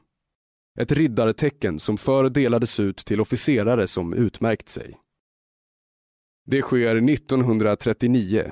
Ett 0.79 0.91
riddartecken 0.91 1.79
som 1.79 1.97
förr 1.97 2.29
delades 2.29 2.79
ut 2.79 2.97
till 2.97 3.21
officerare 3.21 3.87
som 3.87 4.13
utmärkt 4.13 4.69
sig. 4.69 4.97
Det 6.49 6.61
sker 6.61 6.95
1939, 6.95 8.51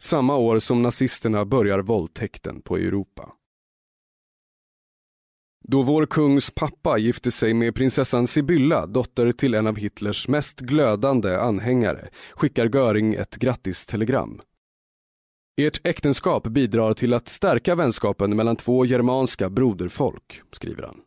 samma 0.00 0.36
år 0.36 0.58
som 0.58 0.82
nazisterna 0.82 1.44
börjar 1.44 1.78
våldtäkten 1.78 2.62
på 2.62 2.76
Europa. 2.76 3.32
Då 5.64 5.82
vår 5.82 6.06
kungs 6.06 6.50
pappa 6.50 6.98
gifte 6.98 7.30
sig 7.30 7.54
med 7.54 7.74
prinsessan 7.74 8.26
Sibylla, 8.26 8.86
dotter 8.86 9.32
till 9.32 9.54
en 9.54 9.66
av 9.66 9.76
Hitlers 9.76 10.28
mest 10.28 10.60
glödande 10.60 11.36
anhängare, 11.36 12.08
skickar 12.34 12.70
Göring 12.74 13.14
ett 13.14 13.36
grattistelegram. 13.36 14.40
Ert 15.60 15.86
äktenskap 15.86 16.46
bidrar 16.46 16.94
till 16.94 17.14
att 17.14 17.28
stärka 17.28 17.74
vänskapen 17.74 18.36
mellan 18.36 18.56
två 18.56 18.84
germanska 18.84 19.50
broderfolk, 19.50 20.42
skriver 20.52 20.82
han. 20.82 21.00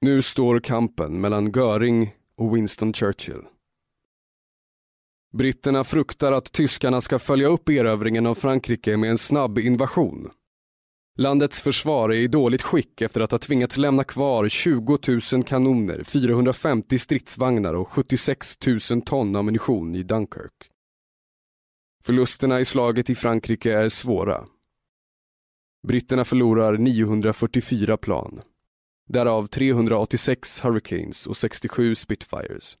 Nu 0.00 0.22
står 0.22 0.60
kampen 0.60 1.20
mellan 1.20 1.52
Göring 1.52 2.14
och 2.36 2.56
Winston 2.56 2.92
Churchill. 2.92 3.42
Britterna 5.32 5.84
fruktar 5.84 6.32
att 6.32 6.52
tyskarna 6.52 7.00
ska 7.00 7.18
följa 7.18 7.48
upp 7.48 7.68
erövringen 7.68 8.26
av 8.26 8.34
Frankrike 8.34 8.96
med 8.96 9.10
en 9.10 9.18
snabb 9.18 9.58
invasion. 9.58 10.30
Landets 11.18 11.60
försvar 11.60 12.08
är 12.08 12.16
i 12.16 12.28
dåligt 12.28 12.62
skick 12.62 13.00
efter 13.02 13.20
att 13.20 13.30
ha 13.30 13.38
tvingats 13.38 13.76
lämna 13.76 14.04
kvar 14.04 14.48
20 14.48 14.98
000 15.32 15.44
kanoner, 15.44 16.04
450 16.04 16.98
stridsvagnar 16.98 17.74
och 17.74 17.88
76 17.88 18.58
000 18.90 19.02
ton 19.02 19.36
ammunition 19.36 19.94
i 19.94 20.02
Dunkirk. 20.02 20.70
Förlusterna 22.02 22.60
i 22.60 22.64
slaget 22.64 23.10
i 23.10 23.14
Frankrike 23.14 23.72
är 23.72 23.88
svåra. 23.88 24.46
Britterna 25.86 26.24
förlorar 26.24 26.78
944 26.78 27.96
plan. 27.96 28.40
Därav 29.08 29.46
386 29.46 30.60
Hurricanes 30.60 31.26
och 31.26 31.36
67 31.36 31.94
Spitfires. 31.94 32.76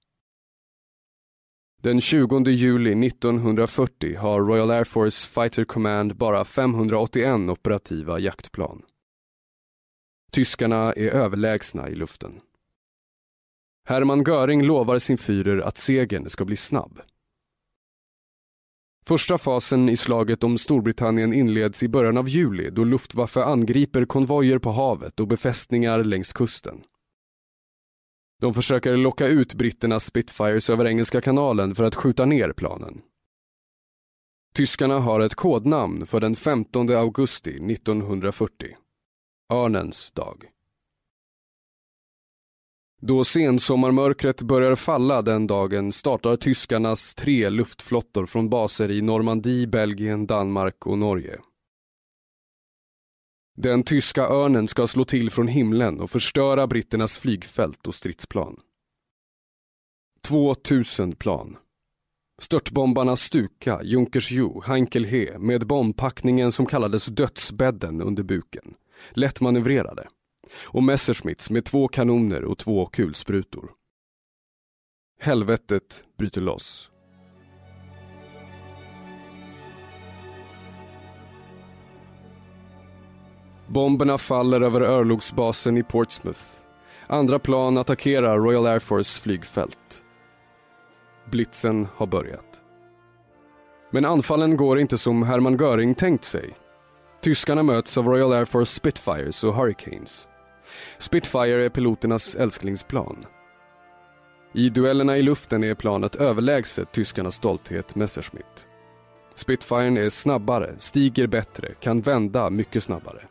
Den 1.82 2.00
20 2.00 2.50
juli 2.50 3.06
1940 3.06 4.16
har 4.16 4.40
Royal 4.40 4.70
Air 4.70 4.84
Force 4.84 5.30
Fighter 5.30 5.64
Command 5.64 6.16
bara 6.16 6.44
581 6.44 7.50
operativa 7.50 8.18
jaktplan. 8.18 8.82
Tyskarna 10.32 10.92
är 10.92 11.10
överlägsna 11.10 11.88
i 11.88 11.94
luften. 11.94 12.40
Hermann 13.88 14.24
Göring 14.24 14.62
lovar 14.62 14.98
sin 14.98 15.16
Führer 15.16 15.60
att 15.60 15.78
segern 15.78 16.28
ska 16.28 16.44
bli 16.44 16.56
snabb. 16.56 17.00
Första 19.06 19.38
fasen 19.38 19.88
i 19.88 19.96
slaget 19.96 20.44
om 20.44 20.58
Storbritannien 20.58 21.32
inleds 21.32 21.82
i 21.82 21.88
början 21.88 22.16
av 22.16 22.28
juli 22.28 22.70
då 22.70 22.84
Luftwaffe 22.84 23.44
angriper 23.44 24.04
konvojer 24.04 24.58
på 24.58 24.70
havet 24.70 25.20
och 25.20 25.28
befästningar 25.28 26.04
längs 26.04 26.32
kusten. 26.32 26.82
De 28.40 28.54
försöker 28.54 28.96
locka 28.96 29.26
ut 29.26 29.54
britternas 29.54 30.04
Spitfires 30.04 30.70
över 30.70 30.86
Engelska 30.86 31.20
kanalen 31.20 31.74
för 31.74 31.84
att 31.84 31.94
skjuta 31.94 32.24
ner 32.24 32.52
planen. 32.52 33.00
Tyskarna 34.54 34.98
har 34.98 35.20
ett 35.20 35.34
kodnamn 35.34 36.06
för 36.06 36.20
den 36.20 36.36
15 36.36 36.90
augusti 36.90 37.50
1940. 37.50 38.68
Örnens 39.52 40.10
dag. 40.10 40.44
Då 43.02 43.24
sensommarmörkret 43.24 44.42
börjar 44.42 44.76
falla 44.76 45.22
den 45.22 45.46
dagen 45.46 45.92
startar 45.92 46.36
tyskarnas 46.36 47.14
tre 47.14 47.50
luftflottor 47.50 48.26
från 48.26 48.48
baser 48.48 48.90
i 48.90 49.02
Normandie, 49.02 49.66
Belgien, 49.66 50.26
Danmark 50.26 50.86
och 50.86 50.98
Norge. 50.98 51.38
Den 53.56 53.82
tyska 53.82 54.22
örnen 54.22 54.68
ska 54.68 54.86
slå 54.86 55.04
till 55.04 55.30
från 55.30 55.48
himlen 55.48 56.00
och 56.00 56.10
förstöra 56.10 56.66
britternas 56.66 57.18
flygfält 57.18 57.86
och 57.86 57.94
stridsplan. 57.94 58.60
2000 60.22 61.12
plan. 61.12 61.56
Störtbombarna 62.40 63.16
Stuka, 63.16 63.82
Junkers 63.82 64.32
Jo, 64.32 64.62
Heinkel 64.66 65.04
He 65.04 65.38
med 65.38 65.66
bombpackningen 65.66 66.52
som 66.52 66.66
kallades 66.66 67.06
dödsbädden 67.06 68.02
under 68.02 68.22
buken. 68.22 68.74
Lätt 69.10 69.40
manövrerade. 69.40 70.08
Och 70.64 70.82
Messerschmitts 70.82 71.50
med 71.50 71.64
två 71.64 71.88
kanoner 71.88 72.44
och 72.44 72.58
två 72.58 72.86
kulsprutor. 72.86 73.70
Helvetet 75.20 76.04
bryter 76.18 76.40
loss. 76.40 76.89
Bomberna 83.70 84.18
faller 84.18 84.60
över 84.60 84.80
örlogsbasen 84.80 85.76
i 85.76 85.82
Portsmouth. 85.82 86.40
Andra 87.06 87.38
plan 87.38 87.78
attackerar 87.78 88.38
Royal 88.38 88.66
Air 88.66 88.78
Force 88.78 89.20
flygfält. 89.20 90.02
Blitzen 91.30 91.88
har 91.96 92.06
börjat. 92.06 92.62
Men 93.90 94.04
anfallen 94.04 94.56
går 94.56 94.78
inte 94.78 94.98
som 94.98 95.22
Hermann 95.22 95.56
Göring 95.56 95.94
tänkt 95.94 96.24
sig. 96.24 96.54
Tyskarna 97.20 97.62
möts 97.62 97.98
av 97.98 98.06
Royal 98.06 98.32
Air 98.32 98.44
Force 98.44 98.72
Spitfires 98.72 99.44
och 99.44 99.54
Hurricanes. 99.54 100.28
Spitfire 100.98 101.64
är 101.64 101.68
piloternas 101.68 102.36
älsklingsplan. 102.36 103.26
I 104.54 104.68
duellerna 104.70 105.16
i 105.16 105.22
luften 105.22 105.64
är 105.64 105.74
planet 105.74 106.16
överlägset 106.16 106.92
tyskarnas 106.92 107.34
stolthet 107.34 107.94
Messerschmitt. 107.94 108.66
Spitfiren 109.34 109.96
är 109.96 110.10
snabbare, 110.10 110.74
stiger 110.78 111.26
bättre, 111.26 111.74
kan 111.80 112.00
vända 112.00 112.50
mycket 112.50 112.82
snabbare. 112.82 113.29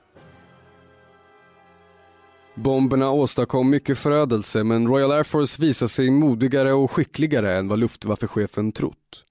Bomberna 2.56 3.12
åstadkom 3.12 3.70
mycket 3.70 4.00
förödelse 4.00 4.64
men 4.64 4.88
Royal 4.88 5.12
Air 5.12 5.24
Force 5.24 5.62
visar 5.62 5.88
sig 5.88 6.10
modigare 6.10 6.74
och 6.74 6.92
skickligare 6.92 7.58
än 7.58 7.68
vad 7.68 7.80
Luftwaffechefen 7.80 8.72
trott. 8.72 9.26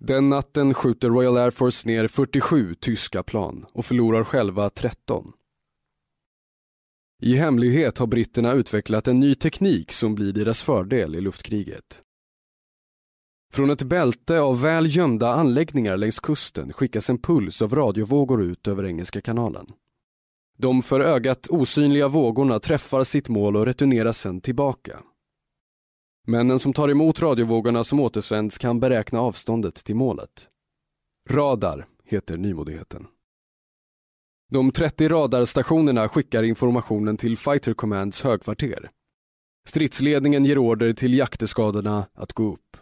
Den 0.00 0.28
natten 0.28 0.74
skjuter 0.74 1.08
Royal 1.08 1.36
Air 1.36 1.50
Force 1.50 1.88
ner 1.88 2.08
47 2.08 2.74
tyska 2.74 3.22
plan 3.22 3.66
och 3.72 3.84
förlorar 3.84 4.24
själva 4.24 4.70
13. 4.70 5.32
I 7.22 7.34
hemlighet 7.34 7.98
har 7.98 8.06
britterna 8.06 8.52
utvecklat 8.52 9.08
en 9.08 9.20
ny 9.20 9.34
teknik 9.34 9.92
som 9.92 10.14
blir 10.14 10.32
deras 10.32 10.62
fördel 10.62 11.14
i 11.14 11.20
luftkriget. 11.20 12.02
Från 13.52 13.70
ett 13.70 13.82
bälte 13.82 14.40
av 14.40 14.60
väl 14.60 14.96
gömda 14.96 15.34
anläggningar 15.34 15.96
längs 15.96 16.20
kusten 16.20 16.72
skickas 16.72 17.10
en 17.10 17.18
puls 17.18 17.62
av 17.62 17.74
radiovågor 17.74 18.42
ut 18.42 18.68
över 18.68 18.86
Engelska 18.86 19.20
kanalen. 19.20 19.66
De 20.60 20.82
för 20.82 21.00
ögat 21.00 21.48
osynliga 21.50 22.08
vågorna 22.08 22.60
träffar 22.60 23.04
sitt 23.04 23.28
mål 23.28 23.56
och 23.56 23.66
returnerar 23.66 24.12
sedan 24.12 24.40
tillbaka. 24.40 25.02
Männen 26.26 26.58
som 26.58 26.72
tar 26.72 26.88
emot 26.88 27.22
radiovågorna 27.22 27.84
som 27.84 28.00
återsänds 28.00 28.58
kan 28.58 28.80
beräkna 28.80 29.20
avståndet 29.20 29.74
till 29.74 29.96
målet. 29.96 30.48
Radar 31.30 31.86
heter 32.04 32.36
nymodigheten. 32.36 33.06
De 34.50 34.72
30 34.72 35.08
radarstationerna 35.08 36.08
skickar 36.08 36.42
informationen 36.42 37.16
till 37.16 37.36
Fighter 37.36 37.74
Commands 37.74 38.22
högkvarter. 38.22 38.90
Stridsledningen 39.68 40.44
ger 40.44 40.58
order 40.58 40.92
till 40.92 41.14
jakteskadorna 41.14 42.06
att 42.14 42.32
gå 42.32 42.52
upp. 42.52 42.76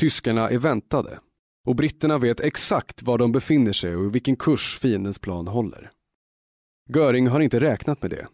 Tyskarna 0.00 0.50
är 0.50 0.58
väntade 0.58 1.20
och 1.66 1.76
britterna 1.76 2.18
vet 2.18 2.40
exakt 2.40 3.02
var 3.02 3.18
de 3.18 3.32
befinner 3.32 3.72
sig 3.72 3.96
och 3.96 4.14
vilken 4.14 4.36
kurs 4.36 4.78
fiendens 4.78 5.18
plan 5.18 5.48
håller. 5.48 5.92
Göring 6.94 7.26
har 7.28 7.40
inte 7.40 7.60
räknat 7.60 8.02
med 8.02 8.10
det. 8.10 8.28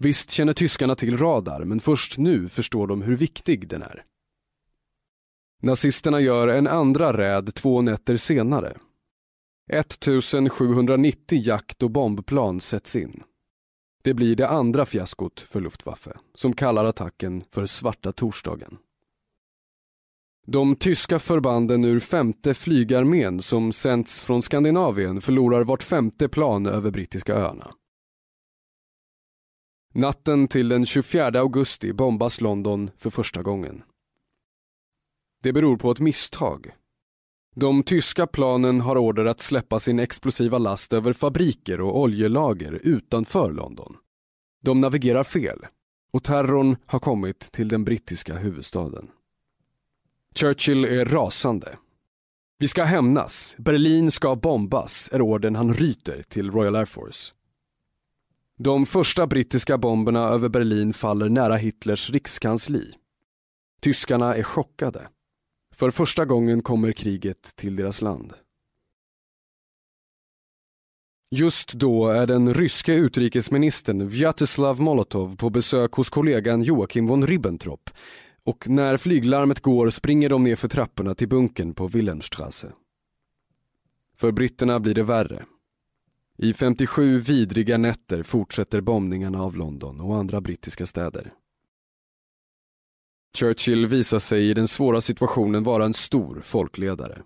Visst 0.00 0.30
känner 0.30 0.52
tyskarna 0.52 0.94
till 0.94 1.18
radar, 1.18 1.64
men 1.64 1.80
först 1.80 2.18
nu 2.18 2.48
förstår 2.48 2.86
de 2.86 3.02
hur 3.02 3.16
viktig 3.16 3.68
den 3.68 3.82
är. 3.82 4.04
Nazisterna 5.62 6.20
gör 6.20 6.48
en 6.48 6.66
andra 6.66 7.16
räd 7.16 7.54
två 7.54 7.82
nätter 7.82 8.16
senare. 8.16 8.78
1790 9.72 11.38
jakt 11.42 11.82
och 11.82 11.90
bombplan 11.90 12.60
sätts 12.60 12.96
in. 12.96 13.22
Det 14.02 14.14
blir 14.14 14.36
det 14.36 14.48
andra 14.48 14.86
fiaskot 14.86 15.40
för 15.40 15.60
Luftwaffe, 15.60 16.18
som 16.34 16.52
kallar 16.52 16.84
attacken 16.84 17.44
för 17.50 17.66
Svarta 17.66 18.12
torsdagen. 18.12 18.78
De 20.50 20.76
tyska 20.76 21.18
förbanden 21.18 21.84
ur 21.84 22.00
femte 22.00 22.54
flygarmén 22.54 23.42
som 23.42 23.72
sänds 23.72 24.20
från 24.20 24.42
Skandinavien 24.42 25.20
förlorar 25.20 25.64
vart 25.64 25.82
femte 25.82 26.28
plan 26.28 26.66
över 26.66 26.90
brittiska 26.90 27.34
öarna. 27.34 27.74
Natten 29.94 30.48
till 30.48 30.68
den 30.68 30.86
24 30.86 31.40
augusti 31.40 31.92
bombas 31.92 32.40
London 32.40 32.90
för 32.96 33.10
första 33.10 33.42
gången. 33.42 33.82
Det 35.42 35.52
beror 35.52 35.76
på 35.76 35.90
ett 35.90 36.00
misstag. 36.00 36.70
De 37.56 37.82
tyska 37.82 38.26
planen 38.26 38.80
har 38.80 38.96
order 38.96 39.24
att 39.24 39.40
släppa 39.40 39.80
sin 39.80 39.98
explosiva 39.98 40.58
last 40.58 40.92
över 40.92 41.12
fabriker 41.12 41.80
och 41.80 42.00
oljelager 42.00 42.80
utanför 42.82 43.52
London. 43.52 43.96
De 44.62 44.80
navigerar 44.80 45.24
fel 45.24 45.66
och 46.12 46.24
terrorn 46.24 46.76
har 46.86 46.98
kommit 46.98 47.38
till 47.52 47.68
den 47.68 47.84
brittiska 47.84 48.36
huvudstaden. 48.36 49.10
Churchill 50.40 50.84
är 50.84 51.04
rasande. 51.04 51.78
Vi 52.58 52.68
ska 52.68 52.84
hämnas. 52.84 53.56
Berlin 53.58 54.10
ska 54.10 54.36
bombas, 54.36 55.10
är 55.12 55.20
orden 55.20 55.56
han 55.56 55.74
ryter 55.74 56.22
till 56.22 56.50
Royal 56.50 56.76
Air 56.76 56.84
Force. 56.84 57.34
De 58.58 58.86
första 58.86 59.26
brittiska 59.26 59.78
bomberna 59.78 60.20
över 60.20 60.48
Berlin 60.48 60.92
faller 60.92 61.28
nära 61.28 61.56
Hitlers 61.56 62.10
rikskansli. 62.10 62.92
Tyskarna 63.80 64.34
är 64.34 64.42
chockade. 64.42 65.08
För 65.74 65.90
första 65.90 66.24
gången 66.24 66.62
kommer 66.62 66.92
kriget 66.92 67.56
till 67.56 67.76
deras 67.76 68.00
land. 68.00 68.32
Just 71.30 71.72
då 71.72 72.08
är 72.08 72.26
den 72.26 72.54
ryske 72.54 72.94
utrikesministern 72.94 74.08
Vyacheslav 74.08 74.80
Molotov 74.80 75.36
på 75.36 75.50
besök 75.50 75.92
hos 75.92 76.10
kollegan 76.10 76.62
Joakim 76.62 77.06
von 77.06 77.26
Ribbentrop 77.26 77.90
och 78.48 78.68
när 78.68 78.96
flyglarmet 78.96 79.60
går 79.60 79.90
springer 79.90 80.28
de 80.28 80.44
ner 80.44 80.56
för 80.56 80.68
trapporna 80.68 81.14
till 81.14 81.28
bunkern 81.28 81.74
på 81.74 81.88
Wilhelmstrasse. 81.88 82.72
För 84.16 84.32
britterna 84.32 84.80
blir 84.80 84.94
det 84.94 85.02
värre. 85.02 85.44
I 86.38 86.52
57 86.52 87.18
vidriga 87.18 87.78
nätter 87.78 88.22
fortsätter 88.22 88.80
bombningarna 88.80 89.42
av 89.42 89.56
London 89.56 90.00
och 90.00 90.16
andra 90.16 90.40
brittiska 90.40 90.86
städer. 90.86 91.32
Churchill 93.36 93.86
visar 93.86 94.18
sig 94.18 94.50
i 94.50 94.54
den 94.54 94.68
svåra 94.68 95.00
situationen 95.00 95.64
vara 95.64 95.84
en 95.84 95.94
stor 95.94 96.40
folkledare. 96.40 97.22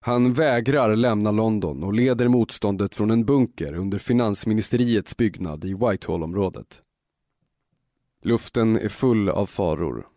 Han 0.00 0.32
vägrar 0.32 0.96
lämna 0.96 1.30
London 1.30 1.84
och 1.84 1.94
leder 1.94 2.28
motståndet 2.28 2.94
från 2.94 3.10
en 3.10 3.24
bunker 3.24 3.74
under 3.74 3.98
finansministeriets 3.98 5.16
byggnad 5.16 5.64
i 5.64 5.74
Whitehall-området. 5.74 6.82
Luften 8.22 8.76
är 8.76 8.88
full 8.88 9.28
av 9.28 9.46
faror. 9.46 10.15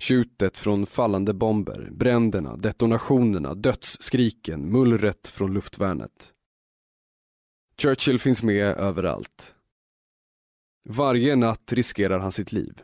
Tjutet 0.00 0.58
från 0.58 0.86
fallande 0.86 1.34
bomber, 1.34 1.88
bränderna, 1.92 2.56
detonationerna, 2.56 3.54
dödsskriken, 3.54 4.72
mullret 4.72 5.28
från 5.28 5.54
luftvärnet. 5.54 6.32
Churchill 7.78 8.18
finns 8.18 8.42
med 8.42 8.64
överallt. 8.64 9.54
Varje 10.88 11.36
natt 11.36 11.72
riskerar 11.72 12.18
han 12.18 12.32
sitt 12.32 12.52
liv. 12.52 12.82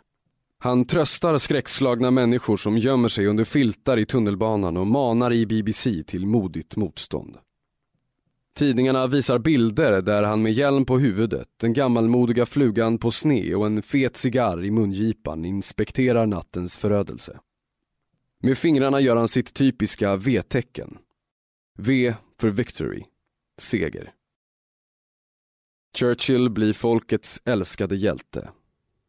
Han 0.58 0.84
tröstar 0.84 1.38
skräckslagna 1.38 2.10
människor 2.10 2.56
som 2.56 2.78
gömmer 2.78 3.08
sig 3.08 3.26
under 3.26 3.44
filtar 3.44 3.98
i 3.98 4.06
tunnelbanan 4.06 4.76
och 4.76 4.86
manar 4.86 5.32
i 5.32 5.46
BBC 5.46 6.04
till 6.04 6.26
modigt 6.26 6.76
motstånd. 6.76 7.38
Tidningarna 8.56 9.06
visar 9.06 9.38
bilder 9.38 10.02
där 10.02 10.22
han 10.22 10.42
med 10.42 10.52
hjälm 10.52 10.84
på 10.84 10.98
huvudet, 10.98 11.48
den 11.56 11.72
gammalmodiga 11.72 12.46
flugan 12.46 12.98
på 12.98 13.10
sne 13.10 13.54
och 13.54 13.66
en 13.66 13.82
fet 13.82 14.16
cigarr 14.16 14.64
i 14.64 14.70
mungipan 14.70 15.44
inspekterar 15.44 16.26
nattens 16.26 16.76
förödelse. 16.76 17.40
Med 18.42 18.58
fingrarna 18.58 19.00
gör 19.00 19.16
han 19.16 19.28
sitt 19.28 19.54
typiska 19.54 20.16
V-tecken. 20.16 20.98
V 21.78 22.14
för 22.40 22.50
victory, 22.50 23.04
seger. 23.58 24.12
Churchill 25.96 26.50
blir 26.50 26.72
folkets 26.72 27.42
älskade 27.44 27.96
hjälte. 27.96 28.50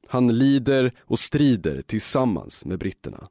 Han 0.07 0.37
lider 0.37 0.93
och 0.99 1.19
strider 1.19 1.81
tillsammans 1.81 2.65
med 2.65 2.79
britterna. 2.79 3.27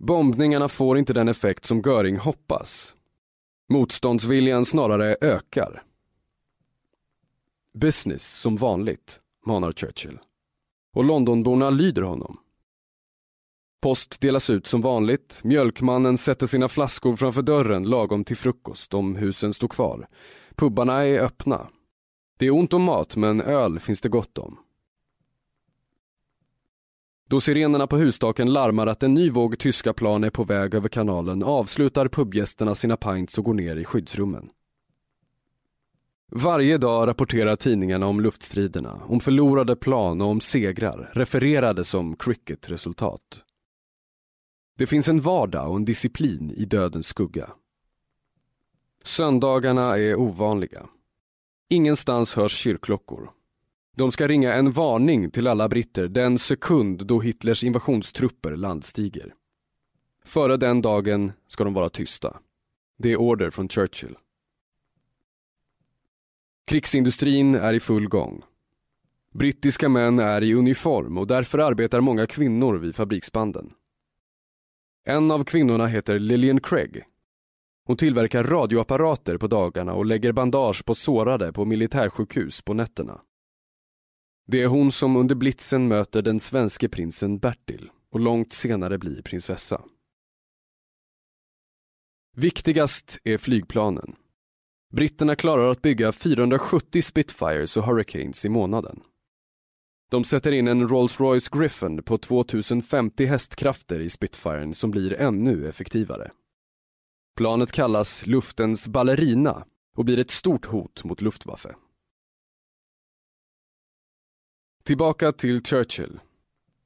Bombningarna 0.00 0.68
får 0.68 0.98
inte 0.98 1.12
den 1.12 1.28
effekt 1.28 1.66
som 1.66 1.80
Göring 1.80 2.16
hoppas 2.16 2.94
Motståndsviljan 3.70 4.64
snarare 4.64 5.16
ökar. 5.20 5.82
Business 7.74 8.40
som 8.40 8.56
vanligt, 8.56 9.20
manar 9.46 9.72
Churchill. 9.72 10.18
Och 10.94 11.04
Londonborna 11.04 11.70
lyder 11.70 12.02
honom. 12.02 12.40
Post 13.82 14.20
delas 14.20 14.50
ut 14.50 14.66
som 14.66 14.80
vanligt, 14.80 15.40
mjölkmannen 15.44 16.18
sätter 16.18 16.46
sina 16.46 16.68
flaskor 16.68 17.16
framför 17.16 17.42
dörren 17.42 17.84
lagom 17.84 18.24
till 18.24 18.36
frukost 18.36 18.94
om 18.94 19.16
husen 19.16 19.54
står 19.54 19.68
kvar. 19.68 20.08
Pubbarna 20.56 21.04
är 21.04 21.18
öppna. 21.18 21.68
Det 22.38 22.46
är 22.46 22.50
ont 22.50 22.74
om 22.74 22.82
mat 22.82 23.16
men 23.16 23.40
öl 23.40 23.80
finns 23.80 24.00
det 24.00 24.08
gott 24.08 24.38
om. 24.38 24.58
Då 27.28 27.40
sirenerna 27.40 27.86
på 27.86 27.96
hustaken 27.96 28.52
larmar 28.52 28.86
att 28.86 29.02
en 29.02 29.14
ny 29.14 29.30
våg 29.30 29.58
tyska 29.58 29.92
plan 29.92 30.24
är 30.24 30.30
på 30.30 30.44
väg 30.44 30.74
över 30.74 30.88
kanalen 30.88 31.42
avslutar 31.42 32.08
pubgästerna 32.08 32.74
sina 32.74 32.96
pints 32.96 33.38
och 33.38 33.44
går 33.44 33.54
ner 33.54 33.76
i 33.76 33.84
skyddsrummen. 33.84 34.50
Varje 36.30 36.78
dag 36.78 37.08
rapporterar 37.08 37.56
tidningarna 37.56 38.06
om 38.06 38.20
luftstriderna, 38.20 39.02
om 39.06 39.20
förlorade 39.20 39.76
plan 39.76 40.20
och 40.20 40.28
om 40.28 40.40
segrar, 40.40 41.10
refererade 41.14 41.84
som 41.84 42.16
cricketresultat. 42.16 43.44
Det 44.78 44.86
finns 44.86 45.08
en 45.08 45.20
vardag 45.20 45.70
och 45.70 45.76
en 45.76 45.84
disciplin 45.84 46.50
i 46.50 46.64
dödens 46.64 47.06
skugga. 47.06 47.50
Söndagarna 49.04 49.98
är 49.98 50.14
ovanliga. 50.14 50.86
Ingenstans 51.68 52.36
hörs 52.36 52.52
kyrkklockor. 52.52 53.30
De 53.98 54.12
ska 54.12 54.28
ringa 54.28 54.52
en 54.52 54.70
varning 54.70 55.30
till 55.30 55.46
alla 55.46 55.68
britter 55.68 56.08
den 56.08 56.38
sekund 56.38 57.06
då 57.06 57.20
Hitlers 57.20 57.64
invasionstrupper 57.64 58.56
landstiger. 58.56 59.34
Före 60.24 60.56
den 60.56 60.82
dagen 60.82 61.32
ska 61.48 61.64
de 61.64 61.74
vara 61.74 61.88
tysta. 61.88 62.36
Det 62.98 63.12
är 63.12 63.16
order 63.16 63.50
från 63.50 63.68
Churchill. 63.68 64.16
Krigsindustrin 66.66 67.54
är 67.54 67.72
i 67.72 67.80
full 67.80 68.08
gång. 68.08 68.42
Brittiska 69.34 69.88
män 69.88 70.18
är 70.18 70.42
i 70.42 70.54
uniform 70.54 71.18
och 71.18 71.26
därför 71.26 71.58
arbetar 71.58 72.00
många 72.00 72.26
kvinnor 72.26 72.74
vid 72.74 72.94
fabriksbanden. 72.94 73.70
En 75.04 75.30
av 75.30 75.44
kvinnorna 75.44 75.86
heter 75.86 76.18
Lillian 76.18 76.60
Craig. 76.60 77.02
Hon 77.84 77.96
tillverkar 77.96 78.44
radioapparater 78.44 79.38
på 79.38 79.46
dagarna 79.46 79.94
och 79.94 80.06
lägger 80.06 80.32
bandage 80.32 80.84
på 80.84 80.94
sårade 80.94 81.52
på 81.52 81.64
militärsjukhus 81.64 82.62
på 82.62 82.74
nätterna. 82.74 83.20
Det 84.50 84.62
är 84.62 84.66
hon 84.66 84.92
som 84.92 85.16
under 85.16 85.34
blitzen 85.34 85.88
möter 85.88 86.22
den 86.22 86.40
svenske 86.40 86.88
prinsen 86.88 87.38
Bertil 87.38 87.90
och 88.12 88.20
långt 88.20 88.52
senare 88.52 88.98
blir 88.98 89.22
prinsessa. 89.22 89.82
Viktigast 92.36 93.18
är 93.24 93.38
flygplanen. 93.38 94.16
Britterna 94.92 95.36
klarar 95.36 95.70
att 95.70 95.82
bygga 95.82 96.12
470 96.12 97.02
Spitfires 97.02 97.76
och 97.76 97.84
Hurricanes 97.84 98.44
i 98.44 98.48
månaden. 98.48 99.00
De 100.10 100.24
sätter 100.24 100.52
in 100.52 100.68
en 100.68 100.88
Rolls-Royce 100.88 101.58
Griffon 101.58 102.02
på 102.02 102.18
2050 102.18 103.26
hästkrafter 103.26 104.00
i 104.00 104.10
Spitfiren 104.10 104.74
som 104.74 104.90
blir 104.90 105.20
ännu 105.20 105.68
effektivare. 105.68 106.30
Planet 107.36 107.72
kallas 107.72 108.26
luftens 108.26 108.88
ballerina 108.88 109.64
och 109.96 110.04
blir 110.04 110.18
ett 110.18 110.30
stort 110.30 110.66
hot 110.66 111.04
mot 111.04 111.20
Luftwaffe. 111.20 111.74
Tillbaka 114.88 115.32
till 115.32 115.62
Churchill. 115.62 116.20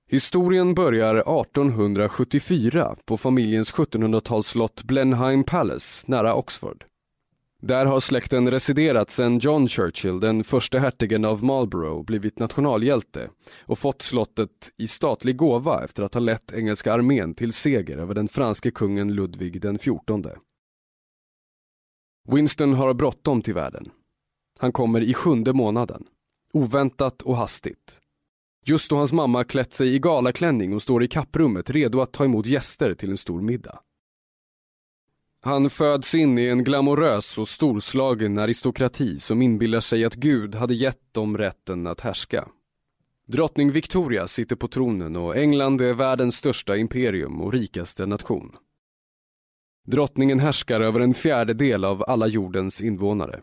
Historien 0.08 0.74
börjar 0.74 1.14
1874 1.14 2.96
på 3.04 3.16
familjens 3.16 3.74
1700-talsslott 3.74 4.84
Blenheim 4.84 5.44
Palace 5.44 6.04
nära 6.08 6.34
Oxford. 6.34 6.84
Där 7.60 7.86
har 7.86 8.00
släkten 8.00 8.50
residerat 8.50 9.10
sedan 9.10 9.38
John 9.38 9.68
Churchill, 9.68 10.20
den 10.20 10.44
första 10.44 10.78
hertigen 10.78 11.24
av 11.24 11.44
Marlborough, 11.44 12.04
blivit 12.04 12.38
nationalhjälte 12.38 13.30
och 13.60 13.78
fått 13.78 14.02
slottet 14.02 14.72
i 14.78 14.86
statlig 14.86 15.36
gåva 15.36 15.84
efter 15.84 16.02
att 16.02 16.14
ha 16.14 16.20
lett 16.20 16.52
engelska 16.52 16.92
armén 16.92 17.34
till 17.34 17.52
seger 17.52 17.98
över 17.98 18.14
den 18.14 18.28
franske 18.28 18.70
kungen 18.70 19.14
Ludvig 19.14 19.60
den 19.60 19.78
XIV. 19.78 20.26
Winston 22.28 22.74
har 22.74 22.94
bråttom 22.94 23.42
till 23.42 23.54
världen. 23.54 23.90
Han 24.58 24.72
kommer 24.72 25.00
i 25.00 25.14
sjunde 25.14 25.52
månaden. 25.52 26.04
Oväntat 26.52 27.22
och 27.22 27.36
hastigt. 27.36 28.00
Just 28.64 28.90
då 28.90 28.96
hans 28.96 29.12
mamma 29.12 29.44
klätt 29.44 29.74
sig 29.74 29.94
i 29.94 29.98
galaklänning 29.98 30.74
och 30.74 30.82
står 30.82 31.02
i 31.02 31.08
kapprummet 31.08 31.70
redo 31.70 32.00
att 32.00 32.12
ta 32.12 32.24
emot 32.24 32.46
gäster 32.46 32.94
till 32.94 33.10
en 33.10 33.16
stor 33.16 33.42
middag. 33.42 33.80
Han 35.44 35.70
föds 35.70 36.14
in 36.14 36.38
i 36.38 36.46
en 36.46 36.64
glamorös 36.64 37.38
och 37.38 37.48
storslagen 37.48 38.38
aristokrati 38.38 39.20
som 39.20 39.42
inbillar 39.42 39.80
sig 39.80 40.04
att 40.04 40.14
Gud 40.14 40.54
hade 40.54 40.74
gett 40.74 41.14
dem 41.14 41.38
rätten 41.38 41.86
att 41.86 42.00
härska. 42.00 42.48
Drottning 43.26 43.70
Victoria 43.70 44.28
sitter 44.28 44.56
på 44.56 44.68
tronen 44.68 45.16
och 45.16 45.36
England 45.36 45.80
är 45.80 45.94
världens 45.94 46.36
största 46.36 46.76
imperium 46.76 47.40
och 47.40 47.52
rikaste 47.52 48.06
nation. 48.06 48.56
Drottningen 49.86 50.40
härskar 50.40 50.80
över 50.80 51.00
en 51.00 51.14
fjärdedel 51.14 51.84
av 51.84 52.04
alla 52.06 52.26
jordens 52.26 52.80
invånare. 52.80 53.40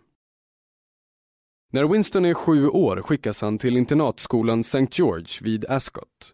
När 1.72 1.88
Winston 1.88 2.26
är 2.26 2.34
sju 2.34 2.68
år 2.68 3.02
skickas 3.02 3.42
han 3.42 3.58
till 3.58 3.78
internatskolan 3.78 4.60
St. 4.60 4.88
George 4.92 5.28
vid 5.42 5.66
Ascot. 5.66 6.34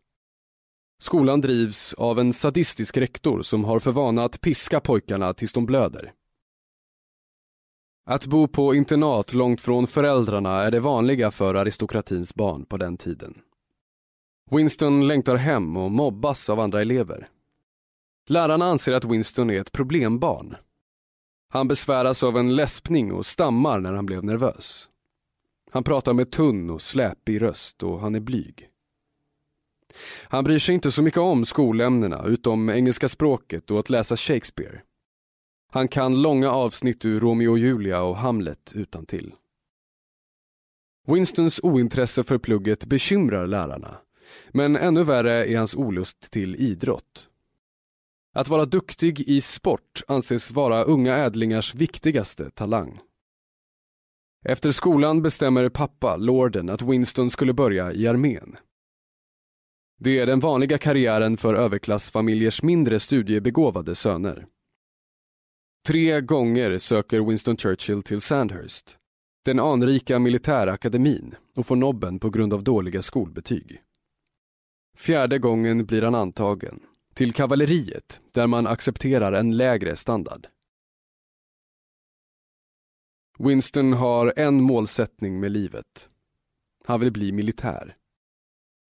Skolan 1.00 1.41
drivs 1.41 1.93
av 1.93 2.19
en 2.19 2.34
sadistisk 2.34 2.98
rektor 2.98 3.41
som 3.41 3.63
har 3.63 3.80
för 3.80 3.91
vana 3.91 4.24
att 4.24 4.41
piska 4.41 4.80
pojkarna 4.80 5.34
tills 5.34 5.54
de 5.54 5.65
blöder. 5.65 6.13
Att 8.06 8.26
bo 8.26 8.48
på 8.48 8.76
internat 8.76 9.34
långt 9.34 9.62
från 9.62 9.88
föräldrarna 9.88 10.62
är 10.63 10.71
det 10.71 10.80
vanliga 10.80 11.32
för 11.32 11.56
aristokratins 11.56 12.36
barn 12.36 12.65
på 12.65 12.78
den 12.78 12.98
tiden. 12.98 13.41
Winston 14.52 15.08
längtar 15.08 15.36
hem 15.36 15.78
och 15.78 15.91
mobbas 15.91 16.50
av 16.50 16.60
andra 16.60 16.82
elever. 16.82 17.30
Lärarna 18.30 18.65
anser 18.65 18.93
att 18.93 19.06
Winston 19.06 19.50
är 19.50 19.62
ett 19.62 19.71
problembarn. 19.71 20.56
Han 21.50 21.67
besväras 21.67 22.24
av 22.24 22.38
en 22.38 22.56
läspning 22.56 23.12
och 23.13 23.26
stammar 23.26 23.80
när 23.80 23.93
han 23.93 24.06
blev 24.06 24.24
nervös. 24.24 24.89
Han 25.76 25.84
pratar 25.84 26.14
med 26.14 26.32
tunn 26.32 26.70
och 26.70 26.82
släpig 26.82 27.42
röst 27.42 27.84
och 27.84 28.00
han 28.00 28.16
är 28.16 28.20
blyg. 28.20 28.70
Han 30.24 30.44
bryr 30.44 30.60
sig 30.60 30.76
inte 30.76 30.92
så 30.92 31.04
mycket 31.04 31.20
om 31.20 31.46
skolämnena 31.46 32.26
utom 32.26 32.70
engelska 32.70 33.10
språket 33.10 33.72
och 33.72 33.80
att 33.80 33.90
läsa 33.90 34.16
Shakespeare. 34.16 34.82
Han 35.72 35.88
kan 35.88 36.22
långa 36.22 36.52
avsnitt 36.52 37.06
ur 37.06 37.20
Romeo 37.20 37.52
och 37.52 37.60
Julia 37.60 38.02
och 38.02 38.18
Hamlet 38.18 38.72
utan 38.76 39.06
till. 39.06 39.34
Winstons 41.08 41.60
ointresse 41.64 42.24
för 42.24 42.38
plugget 42.38 42.86
bekymrar 42.86 43.48
lärarna. 43.48 43.98
Men 44.52 44.76
ännu 44.76 45.04
värre 45.04 45.46
är 45.46 45.58
hans 45.58 45.76
olust 45.76 46.32
till 46.32 46.56
idrott. 46.56 47.30
Att 48.34 48.48
vara 48.48 48.66
duktig 48.66 49.22
i 49.22 49.42
sport 49.42 50.02
anses 50.08 50.52
vara 50.52 50.84
unga 50.84 51.18
ädlingars 51.18 51.76
viktigaste 51.76 52.50
talang. 52.50 53.00
Efter 54.47 54.71
skolan 54.71 55.21
bestämmer 55.21 55.69
pappa, 55.69 56.17
lorden, 56.17 56.69
att 56.69 56.81
Winston 56.81 57.31
skulle 57.31 57.53
börja 57.53 57.93
i 57.93 58.08
armén. 58.08 58.58
Det 59.99 60.19
är 60.19 60.25
den 60.25 60.39
vanliga 60.39 60.77
karriären 60.77 61.38
för 61.38 61.55
överklassfamiljers 61.55 62.63
mindre 62.63 62.99
studiebegåvade 62.99 63.95
söner. 63.95 64.45
Tre 65.88 66.21
gånger 66.21 66.77
söker 66.77 67.21
Winston 67.21 67.58
Churchill 67.58 68.03
till 68.03 68.21
Sandhurst, 68.21 68.97
den 69.45 69.60
anrika 69.60 70.19
militärakademin, 70.19 71.36
och 71.55 71.65
får 71.65 71.75
nobben 71.75 72.19
på 72.19 72.29
grund 72.29 72.53
av 72.53 72.63
dåliga 72.63 73.01
skolbetyg. 73.01 73.81
Fjärde 74.97 75.39
gången 75.39 75.86
blir 75.86 76.01
han 76.01 76.15
antagen, 76.15 76.79
till 77.13 77.34
kavalleriet, 77.34 78.21
där 78.34 78.47
man 78.47 78.67
accepterar 78.67 79.34
en 79.34 79.58
lägre 79.58 79.95
standard. 79.95 80.47
Winston 83.39 83.93
har 83.93 84.34
en 84.36 84.62
målsättning 84.62 85.39
med 85.39 85.52
livet. 85.52 86.10
Han 86.86 87.00
vill 87.00 87.12
bli 87.12 87.32
militär. 87.32 87.95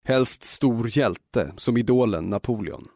Helst 0.04 0.44
stor 0.44 0.98
hjälte, 0.98 1.52
som 1.56 1.76
idolen 1.76 2.24
Napoleon. 2.24 2.88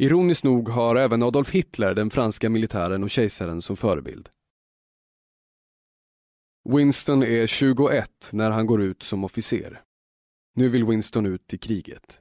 Ironiskt 0.00 0.44
nog 0.44 0.68
har 0.68 0.96
även 0.96 1.22
Adolf 1.22 1.50
Hitler 1.50 1.94
den 1.94 2.10
franska 2.10 2.50
militären 2.50 3.02
och 3.02 3.10
kejsaren 3.10 3.62
som 3.62 3.76
förebild. 3.76 4.28
Winston 6.68 7.22
är 7.22 7.46
21 7.46 8.30
när 8.32 8.50
han 8.50 8.66
går 8.66 8.82
ut 8.82 9.02
som 9.02 9.24
officer. 9.24 9.82
Nu 10.54 10.68
vill 10.68 10.84
Winston 10.84 11.26
ut 11.26 11.54
i 11.54 11.58
kriget. 11.58 12.20